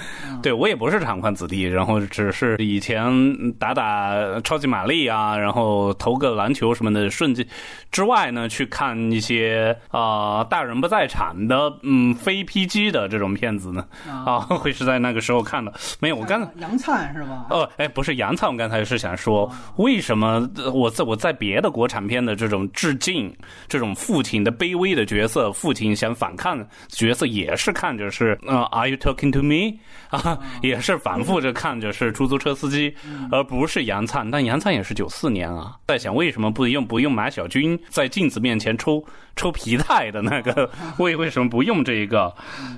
[0.42, 4.05] 对我也不是厂矿子弟，然后只是以前打打。
[4.10, 7.46] 呃，超级玛丽啊，然后投个篮球什么的，瞬间
[7.90, 15.72] 之外呢，去看一些啊大人不在场的，嗯，非 PG 的这种片子呢，啊， 会是在那个时候看的。
[16.00, 17.46] 没有，我刚才杨灿是吧？
[17.50, 23.32] 哦，哎，不是杨灿，我刚才是想说，为什么我在我在别的国产片的这种致敬，
[23.68, 29.78] 这种父亲的卑微的角色，父亲想反抗角色，也是看着是呃，Are you talking to me？
[30.10, 32.94] 啊，也是反复着看着是出租车司机，
[33.30, 34.30] 而不是杨杨灿。
[34.30, 39.02] 但杨灿也是九四年啊，在想为什么不用不用马小军在镜子面前抽
[39.36, 42.32] 抽皮带的那个， 为为什么不用这一个？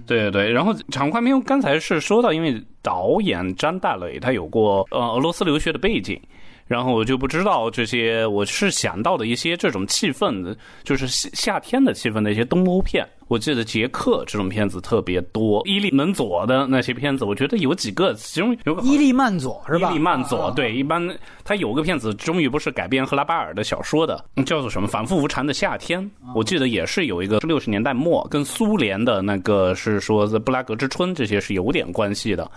[0.06, 0.50] 对对。
[0.52, 6.20] 然后长宽没有，刚才是说到，因为导演张大磊他有过呃俄罗斯留学的背景。
[6.68, 10.54] 然后我就不知道这些，我是想到的一些这种气氛，
[10.84, 13.08] 就是夏夏天的气氛的一些东欧片。
[13.28, 19.90] 我记得捷克这种片子特别多，伊利门佐的那些片子，我觉得有几个，其中有个伊利曼佐是吧？
[19.90, 21.06] 伊利曼佐对，一般
[21.44, 26.02] 他有个片子，终于不是改编赫拉巴尔的小说的，叫做什么《反复无常的夏天》。
[26.34, 32.50] 我记得也是有一个六十年代末，跟苏联的那个是说《布拉格之春》这些是有点关系的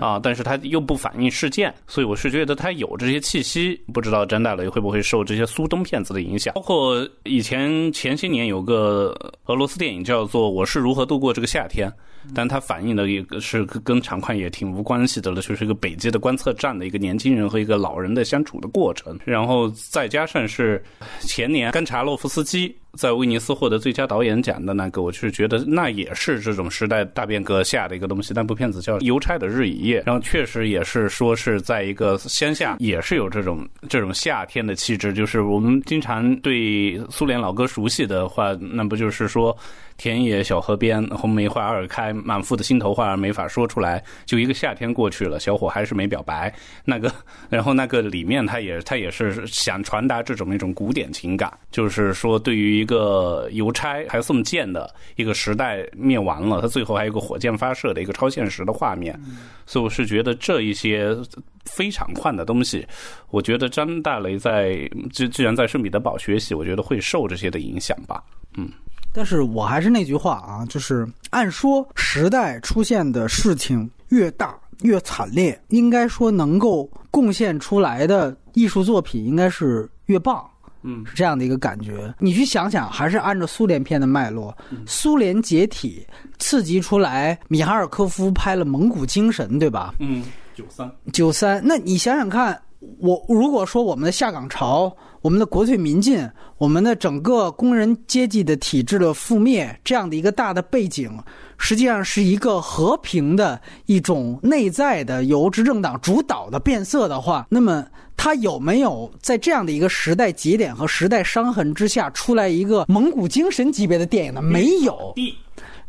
[0.00, 3.78] 啊，但是他又不反映事件，所以我是觉得他有这些气息。
[3.92, 6.54] 不知道詹大雷会不会受这些苏东片子的影响？
[6.54, 9.14] 包括以前前些年有个
[9.44, 10.13] 俄罗斯电影叫。
[10.14, 11.92] 叫做我是如何度过这个夏天，
[12.32, 20.82] 但它反映的一个是跟场况也挺无关系的了，就是一个北极的观测站的一个年轻人和一个老人的相处的过程，然后再加上是
[21.20, 22.74] 前年甘查洛夫斯基。
[22.96, 28.32] 在威尼斯获得最佳导演奖的那个，我是觉得那也是这种时代大变革下的一个东西。
[28.32, 35.12] 那部片子叫《邮差的日与夜》，然后确实也是说是在一个乡下，也是有这种这种夏天的气质。
[35.12, 39.56] 就是我们经常对苏联老歌熟悉的话，那不就是说
[39.96, 44.02] 田野小河边，红梅花儿开，满腹的心头话没法说出来。
[44.24, 46.54] 就一个夏天过去了，小伙还是没表白。
[46.84, 47.12] 那个，
[47.48, 52.74] 然后那个里面他也他也是想传达这种一种古典情感，就是说对于。
[52.74, 59.18] 一个邮差还送剑的一个时代灭亡了，他最后还有个火箭发射的一个超现实的画面，
[59.64, 61.16] 所以我是觉得这一些
[61.64, 62.86] 非常快的东西，
[63.30, 68.22] 我觉得张大雷在既既然在圣彼得堡学习，我觉得会受这些的影响吧。
[68.56, 68.68] 嗯，
[69.14, 80.44] 但是我还是那句话啊，就是按说时代出现的事情越大越惨烈，应该说能够贡献出来的艺术作品应该是越棒。
[80.82, 82.12] 嗯，是这样的一个感觉。
[82.18, 84.54] 你去想想，还是按照苏联片的脉络，
[84.84, 86.06] 苏联解体
[86.38, 89.94] 刺激出来，米哈尔科夫拍了《蒙古精神》，对吧？
[90.00, 90.22] 嗯，
[90.54, 91.62] 九三九三。
[91.64, 92.60] 那你想想看，
[92.98, 94.94] 我如果说我们的下岗潮、
[95.24, 96.22] 我们的国退民进、
[96.58, 101.10] 我们的整个工人阶级的体制的覆灭这样的一个大的背景，
[101.56, 107.86] 实际上是一个和平的一种内在的由执政党主导的变色的话，那么。
[108.16, 114.40] 他有没有在这样的一个时代节点和时代伤痕之下出来一个蒙古精神级别的电影呢？
[114.40, 115.12] 没有。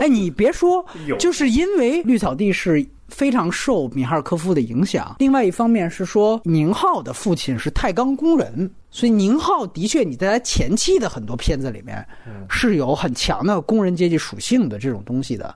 [0.00, 0.82] 哎，你别说，
[1.18, 5.16] 就是因为绿草地是非常受米哈尔科夫的影响。
[5.18, 12.06] 另外一方面是说，宁浩的父亲是太钢工人，所以宁浩的确你在他前期的很多片子里面
[12.48, 15.54] 是有很强的工人阶级属性的这种东西的。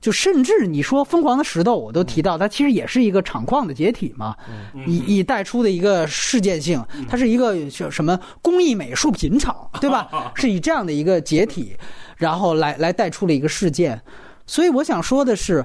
[0.00, 4.34] 就甚至你说《疯狂的石头》，我都提到它其实也是一个厂矿的解体嘛，
[4.86, 10.32] 以以带出的一个事件性，它是一个叫什么工艺美术品厂，对吧？
[10.34, 11.76] 是以这样的一个解体，
[12.16, 14.00] 然后来来带出了一个事件。
[14.46, 15.62] 所以我想说的是，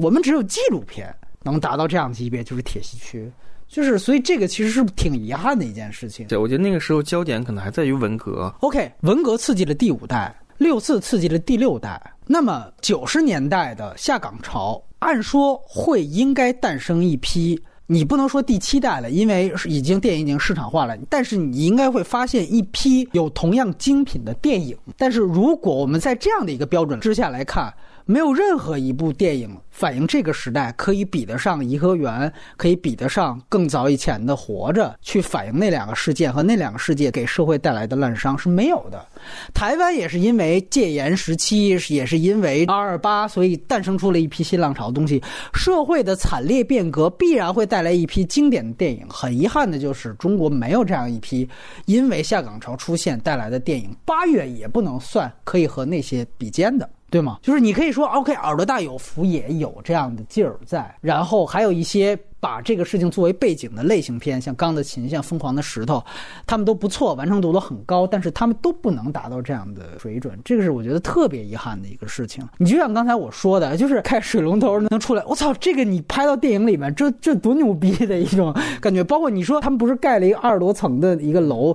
[0.00, 3.30] 我们只有纪录片能达到这样级别，就是铁西区。
[3.68, 6.28] 就是，所以这个其实是挺遗憾的一件事情。
[6.28, 8.54] 对，我觉得那个时候焦点可能还在于文革。
[8.60, 12.00] OK，文革刺激了第五代，六四刺激了第六代。
[12.26, 17.60] 那么九十年代的下岗潮，按说会应该诞生一批。
[17.88, 20.96] 你不能说第七代了，因为已经电影已经市场化了。
[21.08, 24.76] 但是你应该会发现一批有同样精品的电影。
[24.96, 27.72] 但是如果我们在这样的一个标准之下来看，
[28.08, 32.12] 没有任何一部电影反映这个时代可以比得上《颐和园》，
[32.56, 39.04] 可以比得上更早以前的《活着》，去反映那两个事件和那两个世界给社会带来的烂伤是没有的。
[39.52, 45.20] 台湾也是因为戒严时期，也是因为二二八，所以诞生出了一批新浪潮的东西。
[45.52, 49.04] 社会的惨烈变革必然会带来一批经典的电影。
[49.10, 51.46] 很遗憾的就是，中国没有这样一批
[51.86, 53.94] 因为下岗潮出现带来的电影。
[54.04, 56.88] 八月也不能算可以和那些比肩的。
[57.16, 57.38] 对吗？
[57.40, 65.96] 就是你可以说，OK，耳朵大有福也有这样的劲儿在，然后还有一些把这个事情作为背景的类型片，像《钢的琴》、像《疯狂的石头》，
[66.46, 72.46] 他们都不错，完成度都很高，但是他们都不能达到这样的水准，这个是我觉得特别遗憾的一个事情。
[72.58, 79.02] 你就像刚才我说的，就是开水龙头能出来，我操，这个你拍到电影里面，这这多牛逼的一种感觉。
[79.02, 81.74] 包括你说他们不是盖了一个二十多层的一个楼。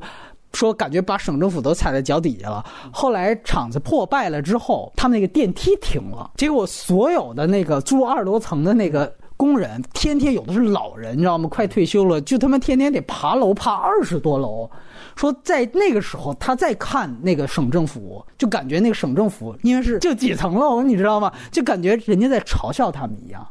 [0.54, 2.66] 说感觉把省政府都踩在脚底下了。
[2.92, 11.50] 后来厂子破败了之后，他们那个电梯停了，结果所有的那个住二十多层的那个工人，天天有的是老人，你知道吗？
[11.50, 14.70] 快退休了，就他妈天天得爬楼，爬二十多楼。
[15.16, 21.32] 说在那个时候，他再看那个省政府，就感觉那个省政府因为是就几层楼，你知道吗？
[21.52, 23.46] 就感觉人家在嘲笑他们一样。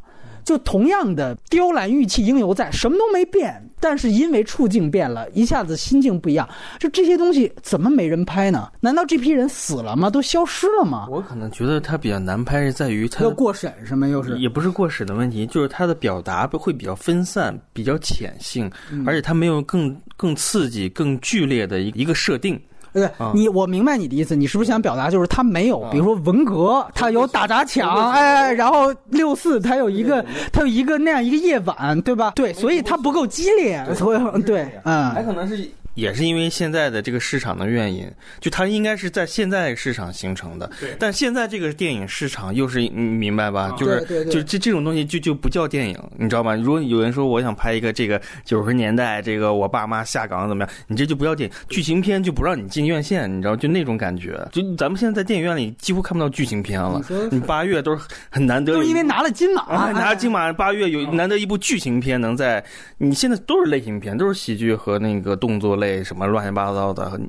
[0.45, 6.49] 就同样的雕栏玉砌应犹在，什么都没变，但是因为处境变了，一下子心境不一样。
[6.79, 8.71] 就这些东西怎么没人拍呢？
[8.81, 10.11] 难道这批人死了吗？
[10.11, 11.07] 都消失了吗？
[11.11, 22.61] 我可能觉得它比较难拍是在于它要过审什么又是也不是过审的问题，就是它的表达会比较分散，比较浅性，嗯而且它没有更更刺激、更剧烈的一一个设定。
[22.93, 32.33] 对，你我明白你的意思，你是不是想表达就是他没有，比如说文革，他有打砸抢，哎，然后六四他有一个，他有一个那样一个夜晚，对吧？
[32.35, 35.71] 对，所以他不够激烈，所以对，嗯，还可能是。
[36.01, 40.71] 也是因为现在的这个市场的原因，就它应该是在现在市场形成的。
[40.81, 40.97] 对。
[40.99, 43.71] 但现在这个电影市场又是你明白吧？
[43.79, 46.55] 就是就这这种东西就就不叫电影，你知道吗？
[46.55, 54.41] 如果有人说我想拍一个这个九十年代这个我爸妈下岗怎么样，你这就不叫电影，剧情片就不让你进院线，你知道就那种感觉。
[54.53, 57.03] 就咱们现在在电影院里几乎看不到剧情片了。
[57.31, 62.63] 你八月都是很难得，就是因为拿了金马，啊、拿了金马，八月有难得一部剧情片能在
[62.99, 67.21] 你现在都是类型片，都是喜剧和那个动作类什么乱七八糟的。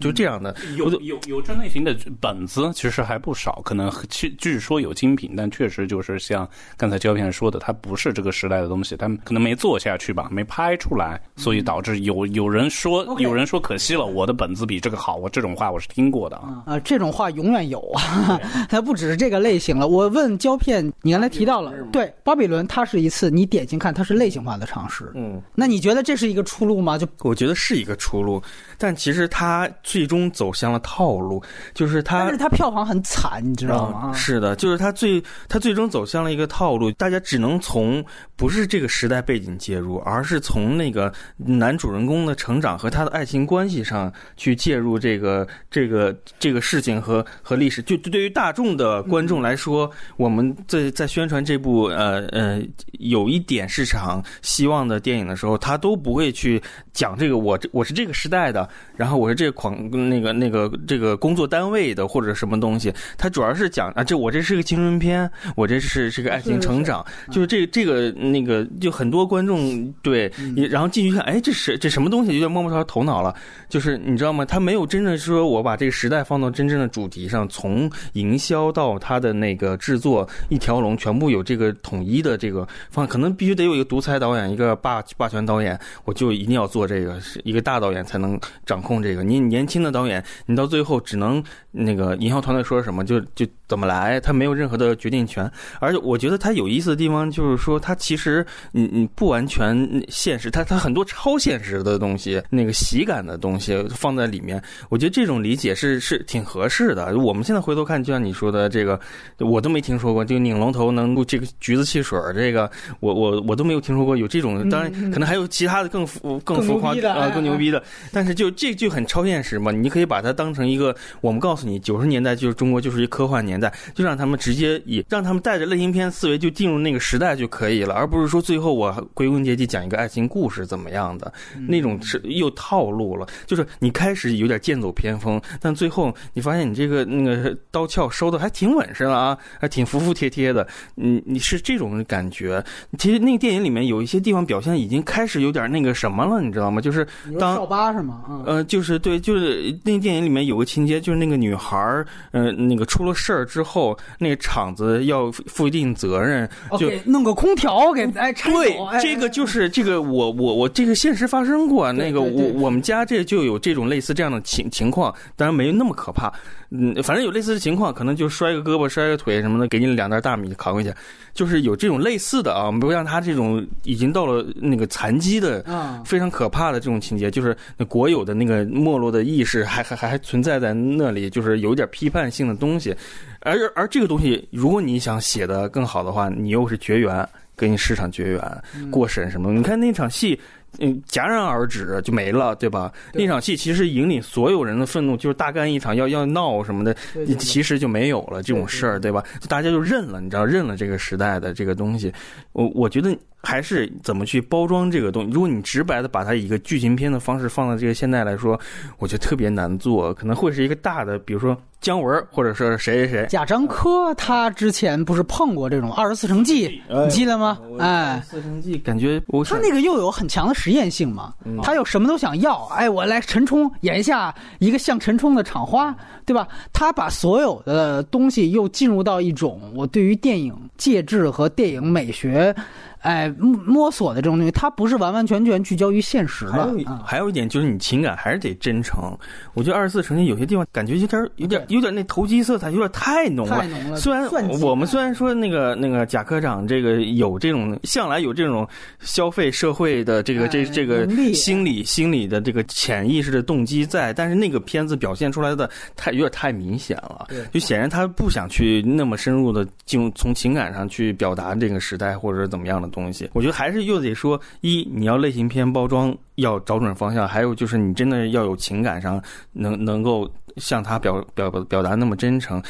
[0.00, 16.62] 就这样的，有有有这类型的本子其实还不少，可能据据说有精品，但确实就是像刚才胶片说的，它不是这个时代的东西，他们可能没做下去吧，没拍出来，所以导致有有人说有人说可惜了，我的本子比这个好，我这种话我是听过的啊。
[16.66, 19.88] 啊，这种话永远有啊， 它不只是这个类型了。
[19.88, 26.96] 我问胶片，你刚才提到了，对，巴比伦它是一次你典型看它是类型化的尝试，嗯，那你觉得这是一个出路吗？
[26.96, 28.42] 就我觉得是一个出路，
[28.76, 34.10] 但其实它最终走向了套路，就是它但是它票房很惨，你知道吗？
[34.12, 38.04] 嗯是的，就是它最它最终走向了一个套路，大家只能从
[38.36, 47.80] 不是这个时代背景介入，而是从那个男主人公的成长和他的爱情关系上去介入这个这个这个事情和和历史。
[47.80, 52.60] 就对于大众的观众来说，我们在在宣传这部呃呃
[52.98, 56.62] 有一点市场希望的电影的时候，他都不会去
[56.92, 73.34] 讲这个我这我是这个时代的，然后我是这个狂那个那个这个工作单位的或者什么东西，他主要是讲啊，这我这是个青春片，我这是是个爱情成长，就是这这个那个就很多观众对，也然后进去看，哎，这是这什么东西，有点摸不着头脑了。
[73.68, 74.44] 就是你知道吗？
[74.44, 89.22] 他没有真正说我把这个时代放到真正的主题上，从营销到他的那个制作一条龙，全部有这个统一的这个方，可能必须得有一个独裁导演，一个霸霸权导演，我就一定要做这个，是一个大导演才能掌控这个。
[89.22, 95.50] 你年轻的导演，你到最后只能那个营销团队说什么就就怎么来，他没有任何的决定权。
[95.78, 99.76] 而且我觉得他有意思的地方就是说，他其实你你不完全
[100.08, 103.57] 现实，他他很多超现实的东西，那个喜感的东西
[103.90, 107.16] 放在里面，我觉得这种理解是是挺合适的。
[107.18, 108.98] 我们现在回头看，就像你说的这个，
[109.38, 114.68] 我都没听说过，就拧龙头能这个橘子汽水这个，我我我都没有听说过有这种。
[114.68, 117.82] 当然，可能还有其他的更浮更浮夸啊更牛逼的，
[118.12, 119.70] 但是就这就很超现实嘛。
[119.70, 131.32] 你可以把它当成一个，我们告诉你，九十年代就是中国就是一科幻年代，就让他们直接以让他们带着类型片思维就进入那个时代就可以了，而不是说最后我归根结底讲一个爱情故事怎么样的
[131.68, 133.26] 那种是又套路了。
[133.48, 140.68] 就是你开始有点剑走偏锋，但最后你发现你这个那个刀鞘收的还挺稳实的啊，还挺服服帖帖的。
[140.94, 142.62] 你你是这种感觉。
[142.98, 146.78] 其实那个电影里面有一些地方表现已经开始有点那个什么了，你知道吗？
[146.78, 147.06] 就是
[147.40, 148.42] 当少八是吗？
[148.44, 156.46] 呃，就是对，就是那个电影里面有个情节，就是那个女孩儿，呃，那个出了事儿之后，那个厂子要负一定责任，
[156.78, 166.32] 就弄个空调给哎拆对，这个就是这个我我我这个现实发生过，那个我我们家这就有这种类似这样的情情况，当然没那么可怕。
[166.70, 170.92] 嗯，反正有类似的情况，可能就摔个胳膊、摔个腿什么的，给你两袋大米扛回去，
[171.32, 172.70] 就是有这种类似的啊。
[172.70, 175.64] 不像他这种已经到了那个残疾的，
[176.04, 177.56] 非常可怕的这种情节，就是
[177.88, 182.94] 国有的那个没落的意识还还还还存在在那里，就是有点批判性的东西。
[183.40, 187.26] 而而这个东西，如果你想写的更好的话，你又是绝缘，
[187.56, 189.54] 跟市场绝缘，过审什么？
[189.54, 190.38] 你看那场戏。
[190.78, 192.92] 嗯，戛然而止就没了，对吧？
[193.12, 196.94] 那场戏其实引领所有人的愤怒，就是大干一场，要要闹什么的，
[197.38, 199.24] 其实就没有了这种事儿，对吧？
[199.48, 202.12] 大家就认了，你知道，认了这个时代的这个东西。
[202.52, 205.30] 我我觉得还是怎么去包装这个东西。
[205.32, 208.58] 如果你直白的把它以一个剧情片的方式放到这个现在来说，
[208.98, 211.56] 我觉得特别难做，可能会是一个大的，比如说。
[211.80, 216.68] 姜文，或者说谁谁谁，贾樟柯，他之前不是碰过这种《二十四城记》，
[217.04, 217.58] 你记得吗？
[217.78, 225.94] 哎，《四城记》感觉他那个又有很强的实验性嘛，他又什么都想要，哎，我来陈冲演一下一个像陈冲的厂花，
[226.26, 226.48] 对吧？
[226.72, 232.54] 他把所有的东西又进入到一种我对于电影介质和电影美学。
[233.00, 236.52] 哎，摸索的这种东西，它不是完完全全聚焦于现实的。
[236.52, 239.16] 还有还有一点就是，你情感还是得真诚。
[239.54, 243.60] 我觉得二十四城记有些地方感觉有点有点有点那投机色彩，有点太浓了。
[243.60, 243.96] 太浓了。
[243.96, 244.28] 虽然
[244.60, 248.66] 我们虽然说那个那个贾科长这个有这种向来有这种
[248.98, 257.28] 消费社会的这个这这个心理心理的这个潜意识的动机在，但是那个片子表现出来的太有点太明显了。
[257.52, 262.88] 就显然他不想去那么深入的进入从情感上去表达这个时代或者怎么样的。
[262.88, 269.22] 东西，东西我觉得还是又得说，一你要类型片包装要找准方向，还有就是你真的要有情感上
[269.52, 272.62] 能能够向他表表表达那么真诚。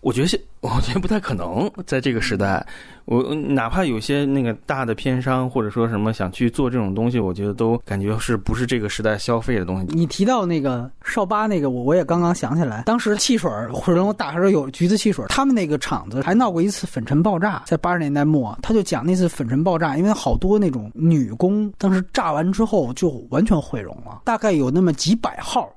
[0.00, 2.66] 我觉得现，我觉得不太可能在这个时代。
[3.04, 9.86] 我哪怕有些那个大的片商或者说什么想去做这种东西，我觉得都感觉是不是这个时代消费的东西。
[9.90, 25.68] 你提到那个少八那个，我我也刚刚想起来，当时汽水或者我打时候有橘子汽水，他们那个厂子还闹过一次粉尘爆炸，在八十年代末，他就讲那次粉尘爆炸，因为好多那种女工当时炸完之后就完全毁容了，大概有那么几百号。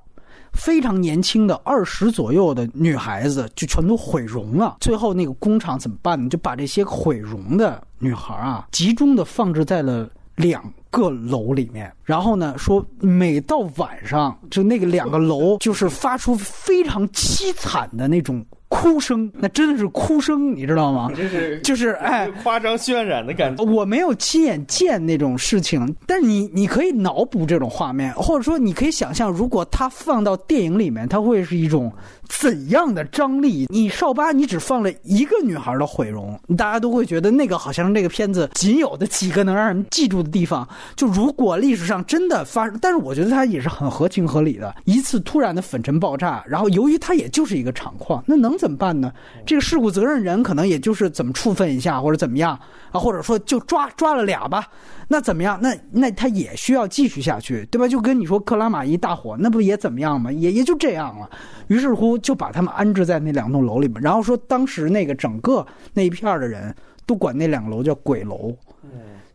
[0.54, 4.76] 非常年轻的二十左右的女孩子就全都毁容了。
[4.80, 6.28] 最后那个工厂怎么办呢？
[6.28, 11.92] 就把这些毁容的女孩啊，集中的放置在了两个楼里面。
[12.02, 18.44] 然后呢，说每到晚上，就那个两个楼就是发出非常凄惨的那种。
[18.74, 21.08] 哭声，那真的是哭声，你知道吗？
[21.16, 23.64] 就是就是哎，夸张渲染的感觉。
[23.64, 31.92] 我没有亲眼见那种事情，但是你你可以脑补这种画面，或者说你可以想象，如果它放到电影里面，它会是一种
[32.28, 33.66] 怎样的张力？
[33.68, 40.66] 你少八，你只放了一个女孩的毁容，大家都会觉得那个好像是这个片子仅有的几个能让人记住的地方。
[40.96, 48.54] 就如果历史上真的发生，但是我觉得它也是很合情合理的，一次突然的粉尘爆炸，然后由于它也就是一个厂矿，那能。
[48.64, 49.12] 怎么办呢？
[49.44, 52.58] 这个事故责任人可能也就是怎么处分一下，或者怎么样
[52.92, 54.64] 啊，或者说就抓抓了俩吧，
[55.08, 55.58] 那怎么样？
[55.60, 57.86] 那那他也需要继续下去，对吧？
[57.86, 60.32] 就跟你说克拉玛依大火，那不也怎么样吗？
[60.32, 61.28] 也也就这样了。
[61.66, 66.74] 于是乎就把他们安置在那两栋楼里面，然后说当时那个整个那一片的人
[67.06, 68.56] 都管那两个楼叫鬼楼。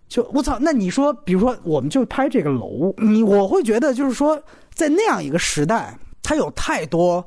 [0.08, 4.42] 就我操，那你说，比如说我们就拍这个楼，你我会觉得就是说，
[4.74, 7.26] 在那样一个时代，它有太多。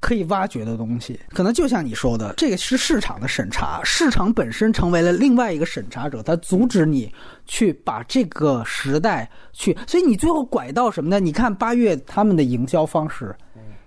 [0.00, 7.10] 可以挖掘的东西，可能就像你说的，这个是市场的审查，市场本身成为了另外一个审查者，它阻止你
[7.46, 11.18] 去把这个时代去，所以你最后拐到什么呢？
[11.18, 13.34] 你看八月他们的营销方式，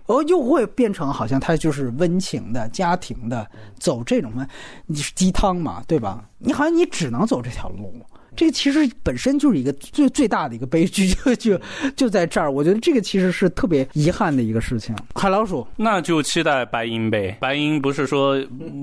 [0.07, 3.47] 哦，又会变成好像它就是温情的、家庭的，
[3.79, 4.47] 走这种嘛，
[4.85, 6.25] 你是鸡汤嘛，对吧？
[6.39, 7.93] 你好像你只能走这条路。
[8.35, 11.59] 这个其实本身就是一个最最大的一个悲剧，就 就
[11.95, 12.51] 就在这儿。
[12.51, 14.95] 我觉得这个其实是特别遗憾的一个事情。
[15.15, 17.35] 海老鼠，那就期待白银呗。
[17.41, 18.39] 白银不是说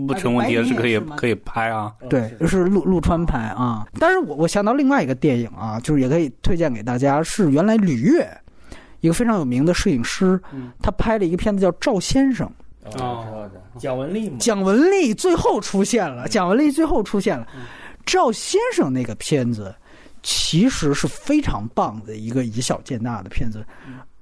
[0.08, 1.92] 不成问题是可以可以拍啊？
[2.10, 3.86] 对，就是陆陆川拍啊。
[4.00, 8.28] 但是我我想到另外一个电影啊，就是也可以推荐给大家，是原来吕越
[9.04, 10.40] 一个非常有名的摄影师，
[10.80, 12.50] 他拍了一个片子叫《赵先生》。
[13.02, 13.46] 哦，
[13.78, 14.38] 蒋雯丽吗？
[14.40, 17.46] 蒋雯丽最后出现了，蒋雯丽最后出现了。
[18.06, 19.74] 赵先生那个片子，
[20.22, 23.62] 其实是非常棒的一个以小见大的片子。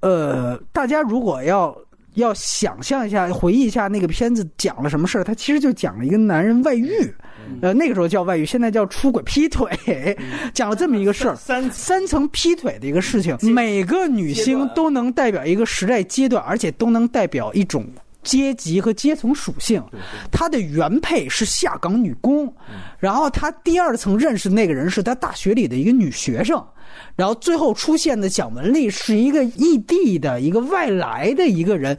[0.01, 1.73] 呃，大家如果要
[2.15, 7.13] 要想象一下、回忆一下那个片子讲了什么事儿，它其实就讲了一个男人外遇，
[7.61, 10.17] 呃，那个时候叫外遇，现在叫出轨劈腿，
[10.53, 13.37] 讲了这么一个事儿，三三层劈腿的一个事情。
[13.41, 17.85] 每个女星都能代表一个时代阶段，而且都能代表一种。
[18.23, 19.83] 阶级和阶层属性，
[20.31, 22.55] 她的原配是下岗女工，
[22.97, 26.65] 然后她第二层认识那个人是她大学里的一个女学生，
[27.15, 31.97] 然后最后出现的蒋雯丽是一个异地的一个外来的一个人。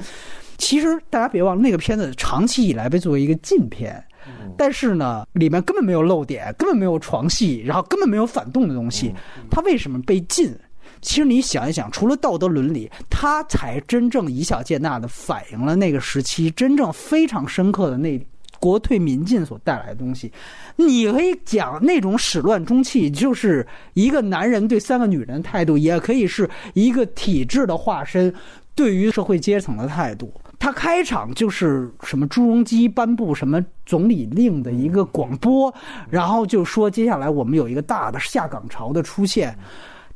[0.57, 4.03] 其实大家别忘了，那个片子长期以来被作为一个禁片，
[4.57, 9.12] 但是呢，里面根本没有漏点，根本没有床戏，然后根本没有反动的东西，
[9.51, 10.55] 它为什么被禁？
[11.03, 18.18] 其实你想一想，除了道德伦理，它才真正以小见大的反映了那个时期真正非常深刻的那
[18.61, 20.33] 国退民进所带来的东西。
[20.77, 28.33] 你可以讲那种始乱终弃，就是一个男人对三个女人的态度，也可以是一个体制的化身
[28.75, 30.33] 对于社会阶层的态度。
[30.59, 35.73] 他开场就是什么朱镕基颁布什么总理令的一个广播，
[36.09, 39.55] 然后就说接下来我们有一个大的下岗潮的出现。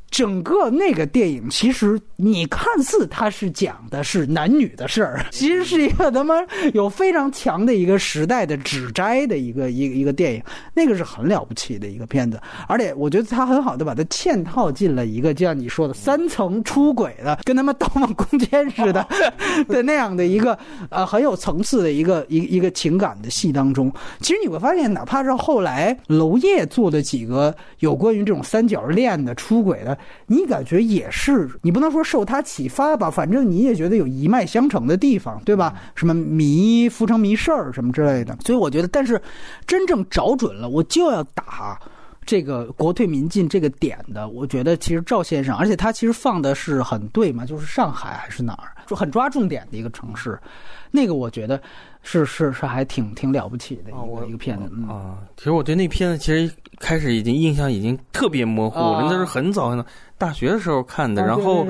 [0.09, 6.35] 整个那个电影，其实你看似它是讲的是男女的事儿， 其实是一个他妈
[6.73, 10.43] 有非常强的一个时代的指摘的一个一个一个电影，
[10.73, 19.07] 那个是很了不起的一个片子，而且我觉得他很好的把它嵌套进了一个就像你说的三层出轨的，跟他妈《盗梦空间》似的
[19.69, 20.57] 的那样的一个
[20.89, 23.91] 呃很有层次的一个一一个情感的戏当中。
[24.21, 29.97] 其实你会发现，哪怕是后来娄烨做的几个有关于这种三角恋的出轨的。
[30.27, 35.73] 你感觉也是，你不能说受他启发吧，反正你也觉得有一脉相承的地方，对吧？
[35.95, 39.21] 什么迷浮城迷事儿什么之类的，所以我觉得，但是
[39.65, 41.79] 真正找准了，我就要打
[42.25, 50.39] 这个国退民进这个点的，我觉得其实赵先生，而且他其实放的是很对嘛，就是上海还是哪儿，就很抓重点的一个城市，
[50.91, 51.59] 那个我觉得
[52.01, 55.19] 是是是还挺挺了不起的一个一个片子啊。
[55.37, 59.85] 其实我对那片子其实开始已经印象已经特别模糊了，那是很早很早。
[60.17, 61.65] 大学的时候看的，然后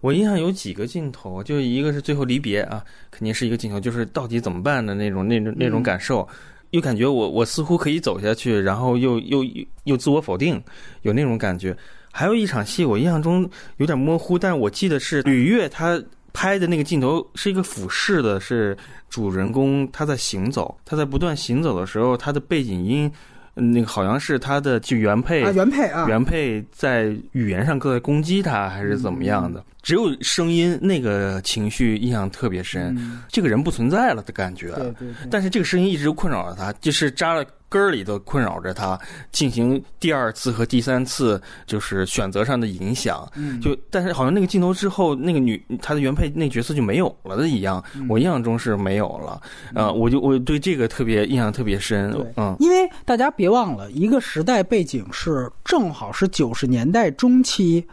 [0.00, 6.26] 我印象有几个镜头，就一个是最后离别啊，肯定是一个镜头，就是到底怎么办的那种那种那种感受，
[6.70, 9.44] 又感觉我我似乎可以走下去，然后又又
[9.84, 10.60] 又自我否定，
[11.02, 11.76] 有那种感觉。
[12.10, 16.00] 还有一场戏，我印象中有点模糊，但是我记得是吕越他
[16.34, 18.76] 拍的那个镜头是一个俯视的，是
[19.08, 23.10] 主人公他在行走，他在不断行走的时候，他的背景音。
[23.56, 29.64] 那个好像是他的就原配啊，原配啊，原配在语言上在攻击他，还是怎么样的？
[29.80, 32.98] 只有声音，那个情绪印象特别深。
[33.28, 35.08] 这个人不存在了的感觉，对对。
[35.30, 38.98] 但是这个声音一直困扰着他，就是扎了根儿里都困扰着他，
[39.32, 43.28] 进行第二次和第三次就是选择上的影响。
[43.36, 43.60] 嗯。
[43.60, 49.40] 就但是好像那个镜头之后，那个女她的原配那角色就没有了的一样，我印象中是没有了。
[49.74, 52.14] 呃，我就我对这个特别印象特别深。
[52.36, 52.56] 嗯。
[52.60, 57.86] 因为大家别忘了，一个时代背景是正好是九十年代中期。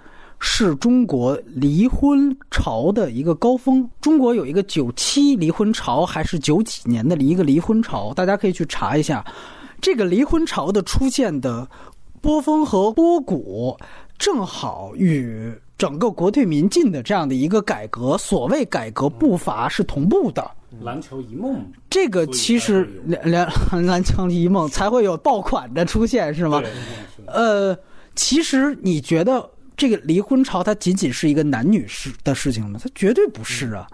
[0.43, 3.87] 是中国离婚潮的一个高峰。
[4.01, 8.11] 中国有一个九七离婚潮，还是九几年的一个离婚潮？
[8.11, 9.23] 大家可以去查一下。
[9.81, 11.67] 这个离婚潮的出现的
[12.21, 13.75] 波峰和波谷，
[14.17, 20.49] 正好与整个国退民进的这样的一个改革，所谓改革步伐是同步的。
[20.81, 26.61] 篮球一梦，这个其实篮篮篮球一梦才会有爆款的出现，是吗？
[27.25, 27.77] 呃，
[28.15, 29.49] 其实你觉得？
[29.77, 32.79] 这个离婚潮，它仅仅是一个男女事的事情吗？
[32.83, 33.87] 它绝对不是啊！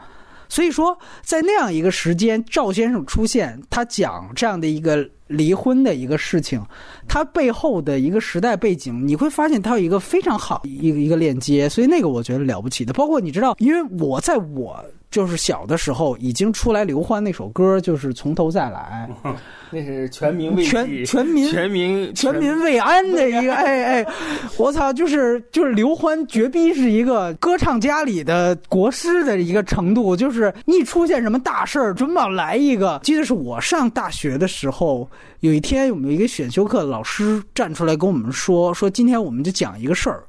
[0.50, 6.62] 所以说，在那样一个时间，赵先生出现，他讲这样的一个离婚的一个事情，
[7.08, 12.94] 它背后的一个时代背景，你会发现它有一个非常好一个一个链接，所以那个我觉得了不起的。
[12.94, 19.10] 包括你知道，因为我在我就是小的时候已经出来刘欢那首歌，就是从头再来。
[19.70, 24.08] 那是全民为全全民全民全民慰安的一个哎哎，
[24.58, 33.02] 我操，就是就是刘欢绝逼是一个歌唱家里的国师的一个程度，就是一出现什么大事儿，准保来一个。
[33.04, 35.10] 记得是我上大学的时候，
[35.41, 40.24] 有一天我们一个选修课的老师站出来跟我们说，说今天我们就讲一个事儿。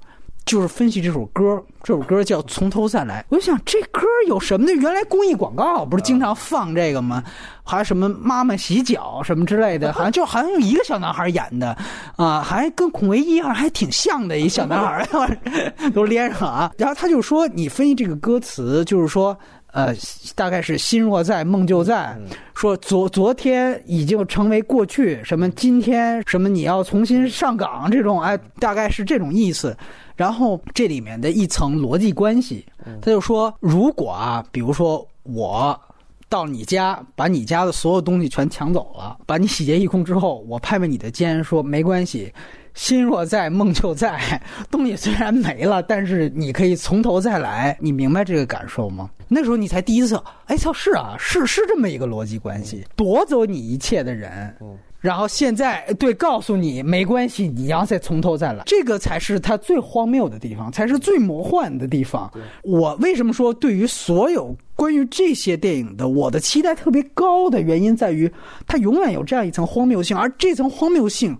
[0.46, 3.20] 就是分析这首歌，这首歌叫《从头再来》。
[3.28, 4.72] 我就想，这歌有什么呢？
[4.72, 7.22] 原来公益广告不是经常放这个吗？
[7.62, 11.76] 还什么妈妈洗脚什么之类的，好像就好像有一个小男孩演的，
[12.16, 15.38] 啊，还跟孔维一样还挺像的一小男孩，
[15.92, 16.72] 都连上啊。
[16.78, 19.38] 然后他就说，你分析这个歌词，就是说，
[19.78, 19.94] 呃，
[20.34, 22.18] 大概是心若在，梦就在。
[22.52, 29.76] 说昨昨天已经成为过去，什么今天什么你要重新上岗，这种哎，大概是这种意思。
[30.16, 32.66] 然后这里面的一层逻辑关系，
[33.00, 35.80] 他就说：如果啊，比如说我
[36.28, 42.34] 到你家，把你家的所有东西全抢走了，把你洗劫一空之后，我拍拍你的肩说：没关系，
[42.78, 44.40] 心若在，梦就在。
[44.70, 47.76] 东西虽然没了，但是你可以从头再来。
[47.80, 49.10] 你明白这个感受吗？
[49.26, 54.54] 那时候你才第一次，哎操，是啊，是是这么一个逻辑关系，夺走你一切的人。
[55.00, 62.30] 然后现在对告诉你没关系，你要再从头再来，这个才是它最荒谬的地方，才是最魔幻的地方。
[62.62, 68.32] 我为什么说对于所有关于这些电影的我的期待特别高的原因在于，
[68.68, 71.36] 它永远有这样一层荒谬性，而这层荒谬性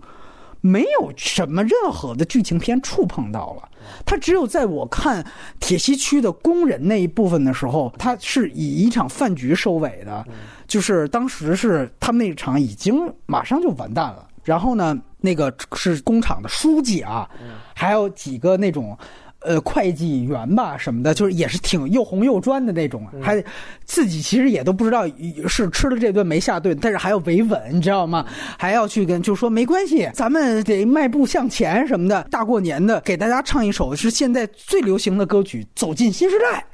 [0.61, 3.69] 没有什么任何的剧情片触碰到了。
[4.05, 5.25] 他只有在我看
[5.59, 10.25] 铁西区的工人那一部分的时候，他是以一场饭局收尾的。
[10.67, 17.27] 就是当时是他们那场已经马上就完蛋了，然后呢，那个是工厂的书记啊，
[17.73, 18.95] 还有几个那种，
[19.41, 23.43] 呃，会计员吧什么的，就是也是挺又红又专的那种，还
[23.85, 25.05] 自己其实也都不知道
[25.47, 28.25] 是吃了这顿没下顿，但是还要维稳，你知道吗？
[28.57, 32.27] 还要去跟就说没关系，咱们得迈步向前什么的。
[32.29, 36.65] 大过年的给大家唱一首是现在最流行的歌曲《走进新时代》，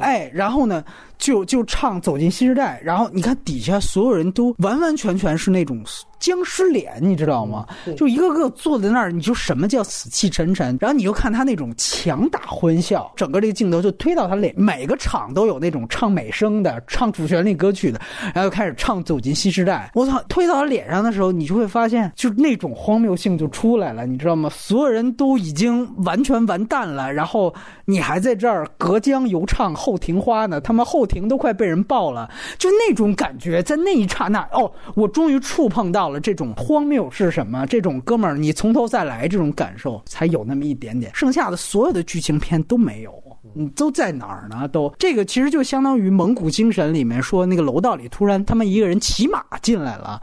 [0.00, 0.84] 哎，然后呢？
[1.20, 5.84] 就就唱走进新时代，然后你看底下所有人都完完全全是那种
[6.20, 7.66] 僵尸脸，你知道吗？
[7.96, 10.78] 就一个个坐在那儿，你就什么叫死气沉沉？
[10.80, 18.00] 然后你又看他那种强打欢笑，整个这个镜头就推到他脸，每个场都有那种唱美声的、唱主旋律歌曲的，
[18.32, 19.90] 然后开始唱走进新时代。
[19.94, 24.48] 我操，推到他脸上的时候，你就会发现，就那种荒谬性就出来了，你知道吗？
[24.54, 27.52] 所有人都已经完全完蛋了，然后
[27.84, 31.06] 你还在这儿隔江犹唱后庭花呢，他妈后。
[31.10, 37.66] 庭都快被人爆了，就那种感觉，在那一刹那，哦，我终于触碰到这种荒谬是什么？
[37.66, 43.22] 这种哥们儿，你从头再来，这种感受才有那么一点点，剩下的所有的剧情片都没有。
[43.54, 44.68] 你都在哪儿呢？
[44.68, 50.20] 都这个其实就相当于蒙古精神里面说那个楼道里突然他们一个人骑马进来了，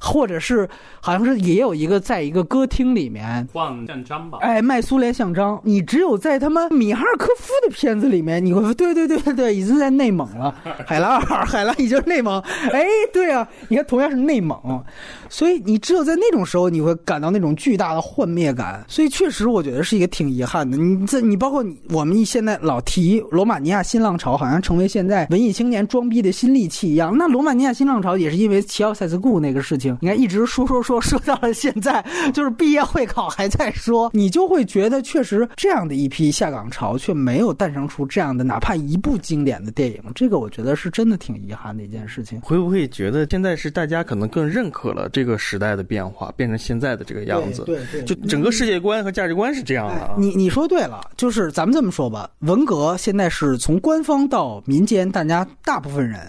[0.00, 0.68] 或者是
[1.00, 4.38] 好像是也有一个在一个歌厅里面换像章吧？
[4.42, 5.60] 哎，卖苏联象章。
[5.64, 10.54] 你只有在他们米哈尔科夫的片子里面，你会对对对对对，已经在内蒙了。
[10.86, 12.40] 海拉尔，海拉已经是内蒙。
[12.72, 14.84] 哎，对啊，你看同样是内蒙，
[15.28, 18.84] 所以你只有在那种时候你会感到那种巨大的幻灭感。
[18.86, 20.76] 所以确实我觉得是一个挺遗憾的。
[20.76, 22.56] 你这你包括你我们现在。
[22.68, 27.16] 老提罗马尼亚新浪潮，好像成为现在文艺青年装逼的新利器一样。
[27.16, 32.04] 那罗马尼亚新浪潮也是因为齐奥塞斯库那个事情，你看一直说说说说到了现在，
[32.34, 40.02] 就是毕业会考还在说，你就会觉得确实这样的一批下岗潮却没有诞生出这样的哪怕一部经典的电影。
[40.14, 42.38] 这个我觉得是真的挺遗憾的一件事情。
[42.42, 47.62] 会不会觉得现在是大家可能更认可了这个时代的变化，变成现在的这个样子？
[47.64, 50.14] 对对，就整个世界观和价值观是这样的。
[50.18, 52.57] 你你说对了，就是咱们这么说吧，文。
[52.58, 56.20] 文革现在是从官方到民间，大家大部分人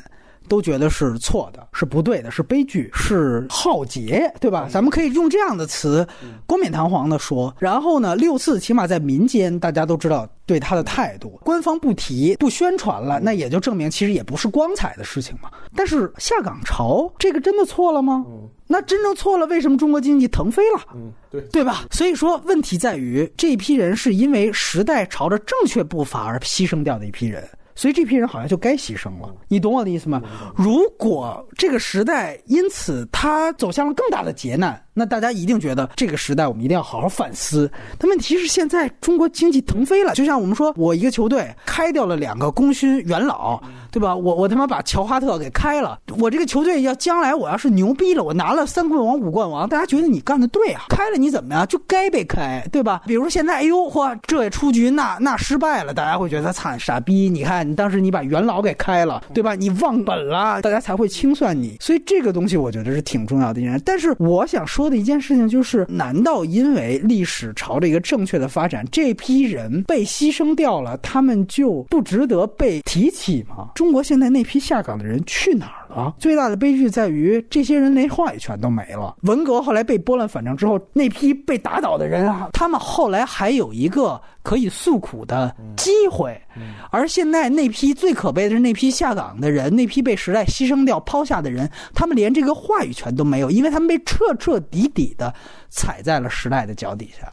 [0.49, 4.67] 都觉得是错的，是不对的，是悲剧，是浩劫，对吧？
[4.69, 6.05] 咱们可以用这样的词，
[6.45, 7.55] 冠冕堂皇的说。
[7.59, 15.49] 然后呢，六四起码在民间，大家都知道对他的态度，官方不提、不宣传了，那也就证明其实也不是光彩的事情嘛。
[15.75, 18.25] 但是下岗潮这个真的错了吗？
[18.71, 20.81] 那真正错了，为什么中国经济腾飞了？
[20.93, 21.85] 嗯，对，对吧？
[21.91, 27.47] 所以说，问题在于这一批人是因为时代朝着正确步伐而牺牲掉的一批人，
[27.79, 29.33] 所以这批人好像就该牺牲了。
[29.47, 30.21] 你懂我的意思吗？
[30.53, 34.83] 如果这个时代因此他走向了更大的劫难。
[34.99, 37.71] 那大家一定觉得这个时代我们一定要好好反思。
[37.97, 43.57] 但问题是现在中国经济腾飞了，就像我们说，我一个球队开掉了两个功勋元老，
[43.91, 44.13] 对吧？
[44.13, 50.83] 我我他妈把乔哈特给开了，我这个球队要将来我要是牛逼了，我拿了三冠王、五冠王，大家觉得你干的对啊？
[50.89, 51.65] 开了你怎么样？
[51.67, 53.01] 就该被开，对吧？
[53.07, 57.29] 比如说现在，哎呦嚯，这也出局，那那失败了，大家会觉得他惨傻逼。
[57.29, 59.55] 你看，你当时你把元老给开了，对吧？
[59.55, 61.77] 你忘本了，大家才会清算你。
[61.79, 63.81] 所以这个东西我觉得是挺重要的一件。
[63.85, 73.69] 但是我想说的一件事情就是，难道因为历史朝着一个正确的发展，这批人被牺牲掉了，他们就不值得被提起吗？
[73.75, 76.15] 中国现在那批下岗的人去哪儿了？
[76.17, 79.15] 最大的悲剧在于，这些人连话语权都没了。
[79.21, 86.39] 文革后来被拨乱反正之后，那批被打倒的人啊，他们后来还有一个可以诉苦的机会。
[86.91, 95.33] 而现在那批最可悲的是那批下岗的人，那批被时代牺牲掉、抛下的人，他们连这个话语权都没有，因为他们被彻彻底底的
[95.69, 97.31] 踩在了时代的脚底下。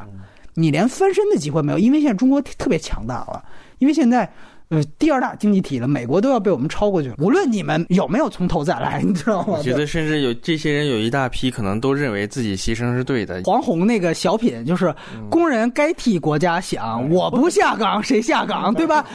[0.55, 3.45] 你连翻身的机会没有，因为现在中国特别强大了，
[3.79, 4.33] 因为现在。
[4.69, 7.15] 呃，第二大经济体了，美国都要被我们超过去了。
[7.19, 9.55] 无论你们有没有从头再来， 你知道吗？
[9.59, 13.43] 我觉得甚至有这些人有一大批可能都认为自己牺牲是对的。
[13.45, 14.93] 黄宏那个小品就是
[15.31, 19.07] 工人该替国家想，我不下岗谁下岗， 对吧？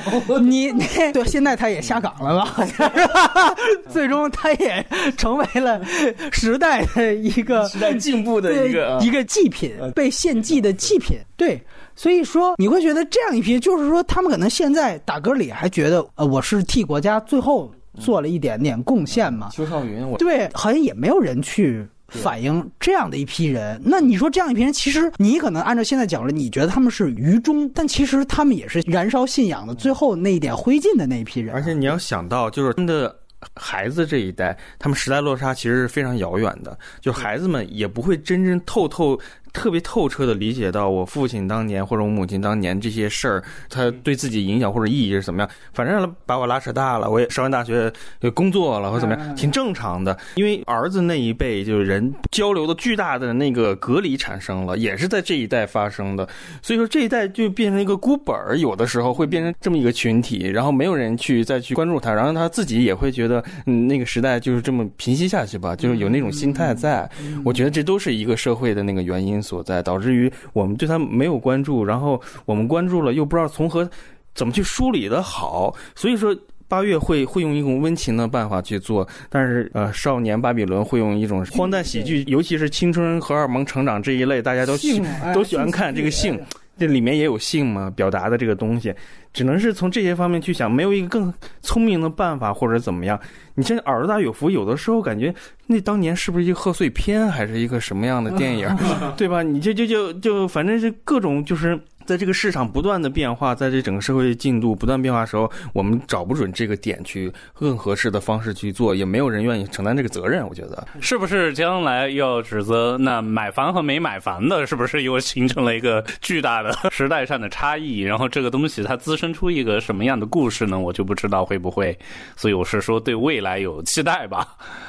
[0.41, 2.45] 你那对现在他也下岗了吧？
[2.45, 3.53] 好像是吧？
[3.89, 4.85] 最终他也
[5.17, 5.83] 成为了
[6.31, 11.17] 时代的一个时代进步的一个一个祭品，被献祭的祭品。
[11.35, 11.61] 对。
[11.95, 19.49] 所以说，你会觉得这样一批，就是说，他们可能现在打歌里还觉得，呃，我是替国家最后做了一点点贡献嘛。
[19.51, 23.79] 邱少云，我对，好像也没有人去反映这样的一批人。
[23.83, 31.53] 那你说这样一批人，其实你可能按照现在讲了，你觉得他们是愚忠，但其实他们也是燃烧信仰的最后那一点灰烬的那一批人。
[31.53, 33.15] 而且你要想到，就是他们的。
[33.55, 39.19] 孩子这一代，他们时代落差其实是非常遥远的，就孩子们也不会真正透透。
[39.53, 45.49] 特别透彻的理解到我父亲当年或者我母亲当年这些事儿，他对自己影响或者意义是怎么样？
[45.73, 47.91] 反正把我拉扯大了，我也上完大学
[48.33, 50.17] 工作了或怎么样，挺正常的。
[50.35, 56.27] 因为儿子那一辈就是人交流的巨大的那个隔离产生了，也是在这一代发生的。
[56.61, 67.09] 所以说这一代就变成一个孤本儿，有的时候会变成这么一个群体，然后没有人去再去关注他，然后他自己也会觉得，嗯，那个时代就是这么平息下去吧，就是有那种心态在。
[67.43, 69.40] 我觉得这都是一个社会的那个原因。
[69.41, 73.89] 所在导致于我们对他没有关注，然后我们关注了又不知道从何
[74.33, 76.35] 怎么去梳理的好，所以说
[76.67, 85.01] 八月会会用一种温情的办法去做，但是呃少年巴比伦会用一种荒诞喜剧，尤其是青春荷尔蒙成长这一类，大家都喜
[85.33, 86.39] 都喜欢看这个性，
[86.81, 88.91] 这里面也有性嘛，表达的这个东西。
[89.31, 93.17] 只能是从这些方面去想，没有一个更聪明的办法，或者怎么样。
[93.53, 95.33] 你像《耳朵大有福》，有的时候感觉
[95.67, 98.67] 那当年是不是一个贺岁片，还是一个什么样的电影，
[99.15, 99.43] 对吧？
[99.43, 101.79] 你这就就就反正是各种就是。
[102.11, 110.45] 在这个市场不断的变化，在这整个社会进度不断变化的时候，我们找不准这个点去更合适的方式去做，也没有人愿意承担这个责任。
[110.45, 117.99] 我觉得是不是将来要指责那买房和没买房的，是不是又形成了一个巨大的 时代上的差异？
[117.99, 120.77] 然后这个东西它滋生出一个什么样的故事呢？
[120.77, 121.97] 我就不知道会不会。
[122.35, 124.45] 所以我是说对未来有期待吧。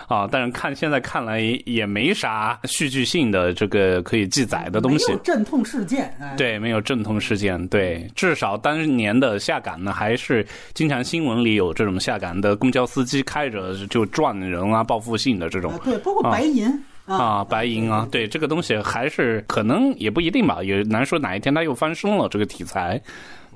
[0.08, 5.06] 啊，但是看现在看来也没啥戏剧性的这个可以记载的东西。
[5.06, 6.12] 没有阵痛事件。
[6.36, 7.00] 对，没有阵。
[7.12, 15.78] 通事件对，至少当年的下岗呢，还是经常新闻里有这种下岗的公交司机开着就撞人啊，报复性的这种。
[15.84, 16.66] 对，包括白银
[17.04, 23.00] 啊，白银啊，对这个东西还是可能也不一定吧，也难说哪一天它又翻身了这个题材。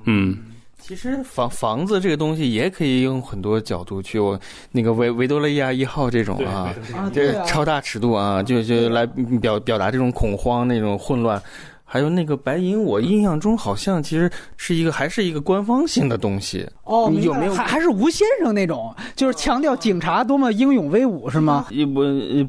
[0.03, 0.37] 嗯，
[0.79, 4.39] 其实房房子这个东西也可以用很多角度去，我
[4.71, 6.73] 那个维维多利亚一号这种啊，
[7.13, 9.05] 这超大尺度啊，就就来
[9.41, 11.41] 表表达这种恐慌那种混乱。
[11.89, 17.09] 还有那个白银，我印象中好像其实是一个还是一个官方性的东西哦。
[17.09, 21.65] 你有没有还还是吴先生那种，就是强调警察多么英勇威武是吗？
[21.71, 22.01] 也不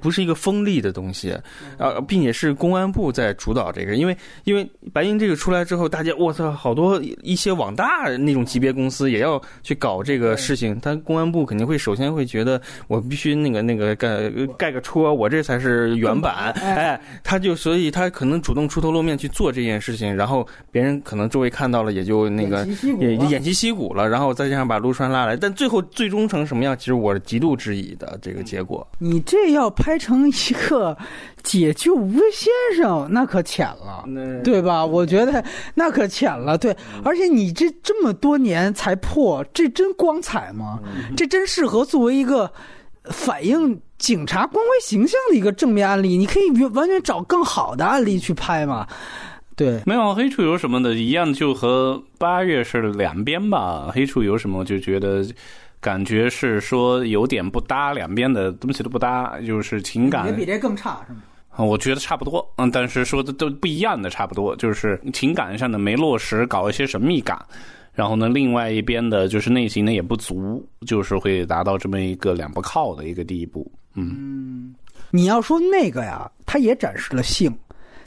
[0.03, 1.31] 不是一个锋利的东西，
[1.79, 7.87] 啊，并且是公安部在主导这个，因为因为白银这个出来之后，大家我操，好多一些网大
[8.19, 14.29] 那种级别公司也要去搞这个事情，他公安部肯定会首先会觉得我必须那个那个盖
[14.59, 19.28] 盖个戳，我这才是原版，哎，他就所以他可能主动出头露面去。
[19.29, 28.87] 做这件事情，然后别人可能周围看到了，也就那个也偃旗息鼓了，然后再加上把陆川拉来，但最后最终成什么样，其实我是极度质疑的这个结果。
[28.99, 30.97] 你这要拍成一个
[31.43, 34.05] 解救吴先生，那可浅了，
[34.43, 34.85] 对吧？
[34.85, 35.45] 我觉得
[35.75, 36.77] 那可浅了，对。
[37.05, 40.79] 而且你这这么多年才破，这真光彩吗？
[41.17, 42.51] 这真适合作为一个
[43.05, 43.81] 反映。
[43.99, 48.87] 警察光辉形象的一个正面案例，你可以完全找更好的案例去拍嘛。
[49.57, 53.91] 对，没有黑处有什么的一样，就和八月是两边吧。
[53.93, 55.27] 黑处有什么，就觉得
[55.81, 61.21] 感觉是说有点不搭，两边的东西都不搭，就是情感也比这更差是吗？
[61.65, 67.37] 我觉得差不多，嗯，但是说的都不一样的，差不多就是情感上的没落实，搞一些神秘感，
[67.93, 73.69] 然后呢，另外一边的就是内心呢也不足，就是会达到这么一个两不靠的一个地步。
[73.99, 74.75] 嗯，
[75.11, 77.57] 你要说那个呀，他也展示了性，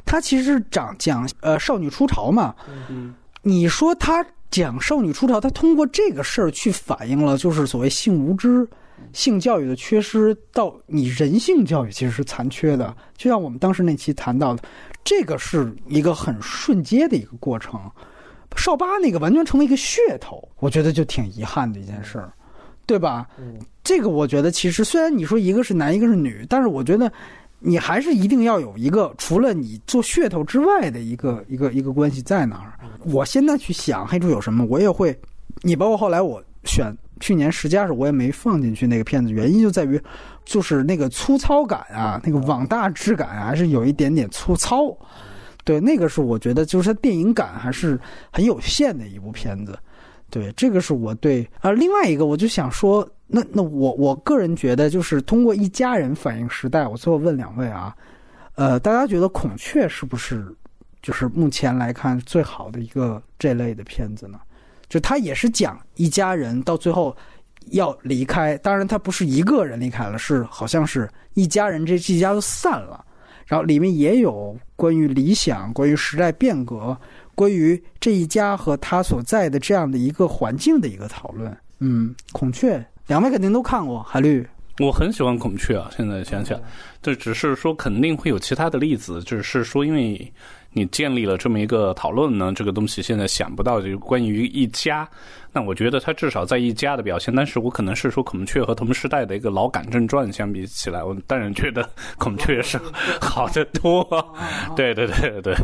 [0.05, 2.55] 他其实是讲讲呃少女出潮嘛。
[2.89, 8.67] 嗯，你说他讲少女出潮，他通过这个事儿去反映了就是所谓性无知。
[9.13, 14.61] 性教育的缺失到你人性教育其实是残缺的，就像我们当时那期谈到的，
[15.03, 17.81] 这个是一个很瞬间的一个过程。
[18.55, 22.31] 少八那个完全成为一个噱头，我觉得就挺遗憾的一件事儿，
[22.85, 23.27] 对吧？
[23.83, 27.11] 这个我觉得其实虽然你说一个是男一个是女，但是我觉得
[27.59, 32.73] 你还是一定要有一个除了你做噱头之外的一个一个一个关系在哪儿。
[33.05, 35.17] 我现在去想黑猪有什么，我也会，
[35.61, 36.95] 你包括后来我选。
[37.19, 40.01] 去年十佳时候我也没放进去那个片子，原因就在于，
[40.43, 44.97] 就是那个粗糙感啊，那个网大质感还是有一点点粗糙。
[45.63, 47.99] 对，那个是我觉得就是它电影感还是
[48.31, 49.77] 很有限的一部片子。
[50.31, 51.71] 对，这个是我对啊。
[51.71, 56.85] 另外一个，我就想说，那那我我个人觉得，就是通过一家人反映时代。
[56.85, 57.95] 我最后问两位啊，
[58.55, 60.45] 呃，大家觉得《孔雀》是不是
[61.01, 64.39] 就是目前来看最好的一个这类的片子呢？
[64.89, 67.15] 就他也是讲一家人到最后
[67.67, 73.05] 要离开，当然他不是一个人离开了，是好像是一家人这这家都散了，
[73.45, 76.97] 然后里面也有关于理想、关于时代变革、
[77.35, 81.55] 关于这一家和他所在的这样的一个环境的一个讨论。
[81.79, 84.47] 嗯，孔雀，两位肯定都看过，海绿，
[84.79, 86.57] 我很喜欢孔雀啊，现在想想，
[87.01, 90.31] 这只是说肯定会有其他的例子，只是说因为。
[90.73, 95.05] 你建立了这么一个讨论呢，这个东西现在想不到，就关于一家。
[95.51, 101.87] 那我觉得他至少在一家的表现，但是我可能是说孔雀和同时代的一个老感正传相比起来，我当然觉得
[102.17, 102.79] 孔雀是
[103.19, 104.07] 好得多。
[104.75, 105.55] 对对对对，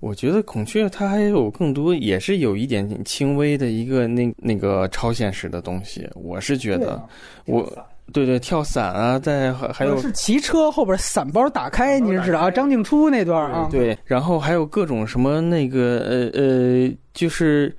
[0.00, 6.08] 我觉得孔雀它还有更多，也是有一点轻微的一个那那个超现实的东西。
[6.14, 7.00] 我是觉得
[7.46, 7.66] 我。
[8.12, 12.50] 对对，跳伞啊，在还还有是骑车后边伞包打开，你是知道啊？
[12.50, 17.74] 张静初那段啊，对，然后还有各种什么那个呃呃，就是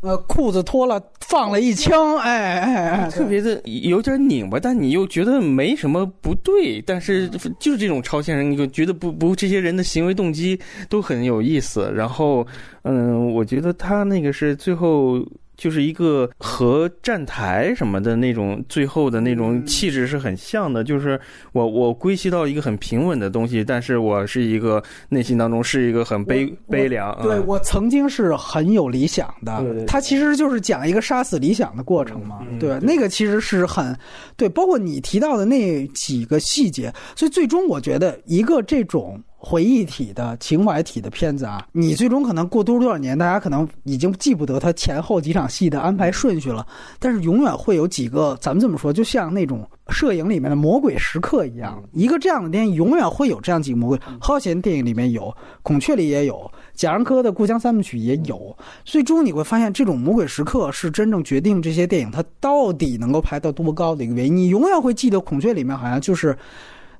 [0.00, 10.58] 呃裤子脱了放了一枪，哎哎哎，特别的有点拧巴，但你又觉得没什么不对，但是就是这种超现实，你就觉得不不，这些人的行为动机
[10.88, 11.92] 都很有意思。
[11.94, 12.46] 然后
[12.82, 15.24] 嗯，我觉得他那个是最后。
[15.58, 21.20] 就是一个和站台什么的那种最后的那种气质是很像的，就是
[21.52, 27.14] 我我归系到一个很平稳的东西，但是我是一个内心当中是一个很悲悲凉。
[27.20, 32.46] 对我曾经是很有理想的，他其实就是讲一个杀死理想的过程嘛。
[32.60, 33.94] 对，那个其实是很
[34.36, 39.20] 对，包括你提到的那几个细节，所以最终我觉得一个这种。
[39.40, 46.66] 回忆体的情怀体的片子啊，你最终可能过多多少年，大家可能已经记不得它前后几场戏的安排顺序了。
[46.98, 54.00] 但是永远会有几个，咱们这么说，就像那种摄影里面的魔鬼时刻一样，一个这样的电影永远会有这样几个魔鬼。
[54.20, 55.32] 浩贤电影里面有，
[55.62, 58.56] 孔雀里也有，贾樟柯的故乡三部曲也有。
[58.84, 64.36] 最终你会发现，这种魔鬼时刻是真正决定这些电影它到底能够拍到多高的一个原因。
[64.36, 66.36] 你永远会记得孔雀里面好像就是。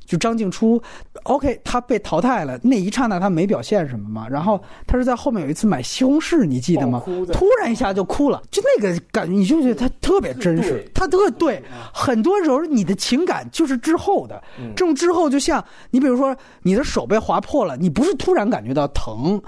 [0.08, 0.82] 就张静初
[1.24, 4.26] ，OK，他被淘汰了那一刹那，他没表现什么嘛。
[4.26, 7.02] 然后他是在后面有一次买西红柿，你记得吗？
[7.30, 11.62] 突然一下就哭了，就那个感觉，你就觉得他特别真实，他特对。
[11.92, 14.42] 很多时候你的情感就是滞后的，
[14.74, 19.38] 这种滞后就像你比如说你的手被划破了，你不是突然感觉到疼，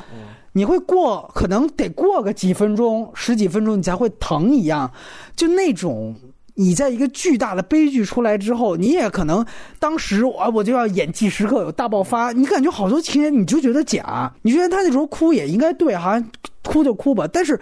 [0.52, 4.92] 你会过可能得过个几分钟、十几分钟你才会疼一样，
[5.34, 6.14] 就那种。
[6.60, 9.42] 你在一个巨大的悲剧出来之后，你也可能
[9.78, 12.32] 当时啊，我就要演技时刻有大爆发。
[12.32, 16.30] 你感觉好多情节你就觉得假，你觉得他那时候哭也应该对，好像
[16.62, 17.58] 哭就哭吧，但是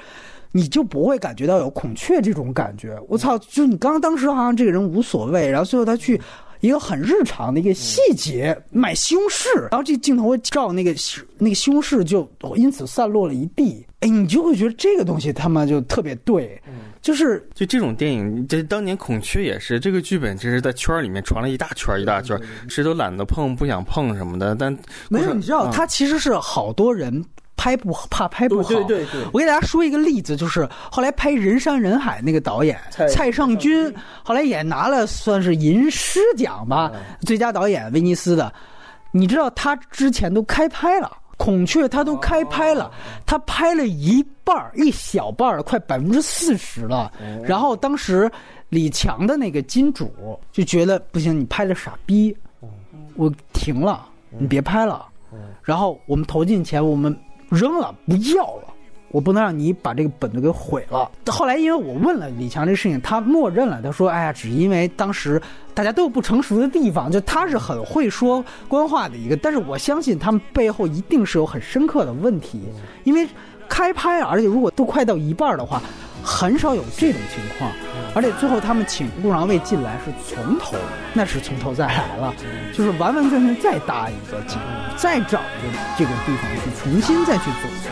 [0.51, 2.99] 你就不会感觉到有孔雀这种感觉。
[3.09, 6.21] 我操，就你刚刚当时好像这个人无所谓，然后最后他去。
[6.61, 10.93] 一个很日常的一个细节，买西红柿，然后这镜头照那个
[11.39, 13.87] 那个西红柿，就因此散落了一地。
[14.01, 16.61] 哎，你就会觉得这个东西他妈就特别对，
[17.01, 22.39] 就是就这种电影，这当年孔雀也是这个剧本，这是在圈里面传了一大圈一大圈，
[22.69, 24.55] 谁都懒得碰，不想碰什么的。
[24.55, 24.77] 但
[25.09, 27.25] 没有，你知道，他其实是好多人。
[27.61, 28.69] 拍不怕拍不好。
[28.69, 32.79] 对对对，我给大家说一个例子，就是后来拍《人山人海》那个导演
[33.13, 33.93] 蔡尚君，
[34.23, 36.93] 后来也拿了算是银狮奖吧，
[37.23, 38.53] 最佳导演威尼斯的。
[39.11, 41.11] 你知道他之前都开拍了。
[41.39, 42.93] 孔雀他都开拍了，
[43.25, 47.11] 他拍了一半儿，一小半儿，快百分之四十了。
[47.45, 48.31] 然后当时
[48.69, 52.37] 李强的那个金主就觉得不行，你拍的傻逼，
[53.15, 54.07] 我停了，
[54.37, 55.07] 你别拍了。
[55.63, 57.17] 然后我们投进钱，我们
[57.49, 58.75] 扔了，不要了。
[59.11, 61.11] 我不能让你把这个本子给毁了。
[61.27, 63.81] 后来因为我问了李强这个事情，他默认了。
[63.83, 65.41] 他说：“哎呀，只因为当时
[65.73, 69.37] 大家都有不成熟的地方，就他是很会说官话的一个。
[69.37, 72.61] 但是我相信他们背后一定是有很深刻的问题，
[73.05, 73.27] 因为
[73.69, 75.81] 开拍，而且如果都快到一半的话，
[76.23, 77.71] 很少有这种情况。
[78.15, 80.77] 而且最后他们请陆长卫进来是从头，
[81.15, 82.35] 那是从头再来了，
[82.75, 84.59] 就是完完全全再搭一个景，
[84.97, 87.89] 再找一个这个地方去重新再去组织。”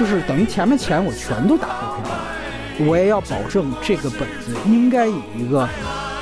[0.00, 5.68] 就是等于前面钱我全都打回去了，我也要保证这个本子应该以一个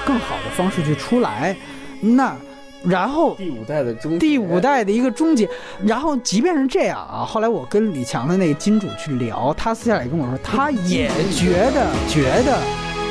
[0.05, 1.55] 更好的方式去出来。
[2.01, 2.35] 那
[2.83, 5.49] 然后第五代的终第五代的一个终结，
[5.87, 12.59] 然后即便是这样啊，后来我跟李强的那个金主去聊，他私下里跟我说，他也觉得觉得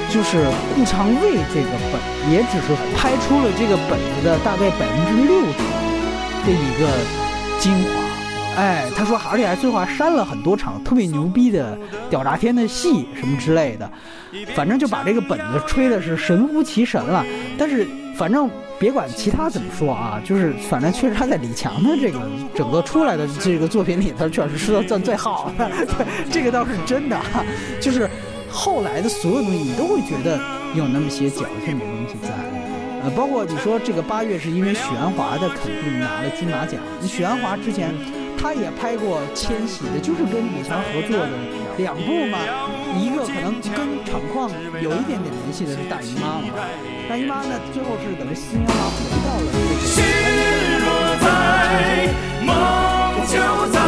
[0.10, 0.46] 就是
[0.76, 5.64] 顾长卫这个本也只是拍出了这个本子的大概百分之六十
[6.46, 6.90] 的一个
[7.58, 8.07] 精华。
[8.58, 11.78] 哎，他说，而且还最后还删了很多场特别牛逼的
[12.10, 13.90] 屌炸天的戏什么之类的，
[14.56, 17.24] 反正就把这个本子吹的是神乎其神了。
[17.56, 17.86] 但是
[18.16, 22.20] 反正别管其他怎么说啊，就是反正确实他在李强的这个
[22.56, 25.70] 整个出来的这个作品里头，确实是算最好的，
[26.32, 27.16] 这个倒是真的。
[27.80, 28.10] 就是
[28.50, 30.40] 后来的所有东西，你都会觉得
[30.74, 32.30] 有那么些矫情的东西在。
[33.04, 37.94] 呃，包括你说这个八月是因为许鞍华的肯定拿了金马奖，许鞍华 之前。
[38.38, 41.30] 他也拍过《千玺》的，就是跟李强合作的
[41.78, 42.38] 两部嘛。
[42.98, 44.50] 一个可能跟厂矿
[44.82, 46.54] 有一点点联系的是《大姨妈》嘛，
[47.10, 49.58] 《大姨妈》呢最后是等于新妈回到了这
[53.82, 53.87] 个。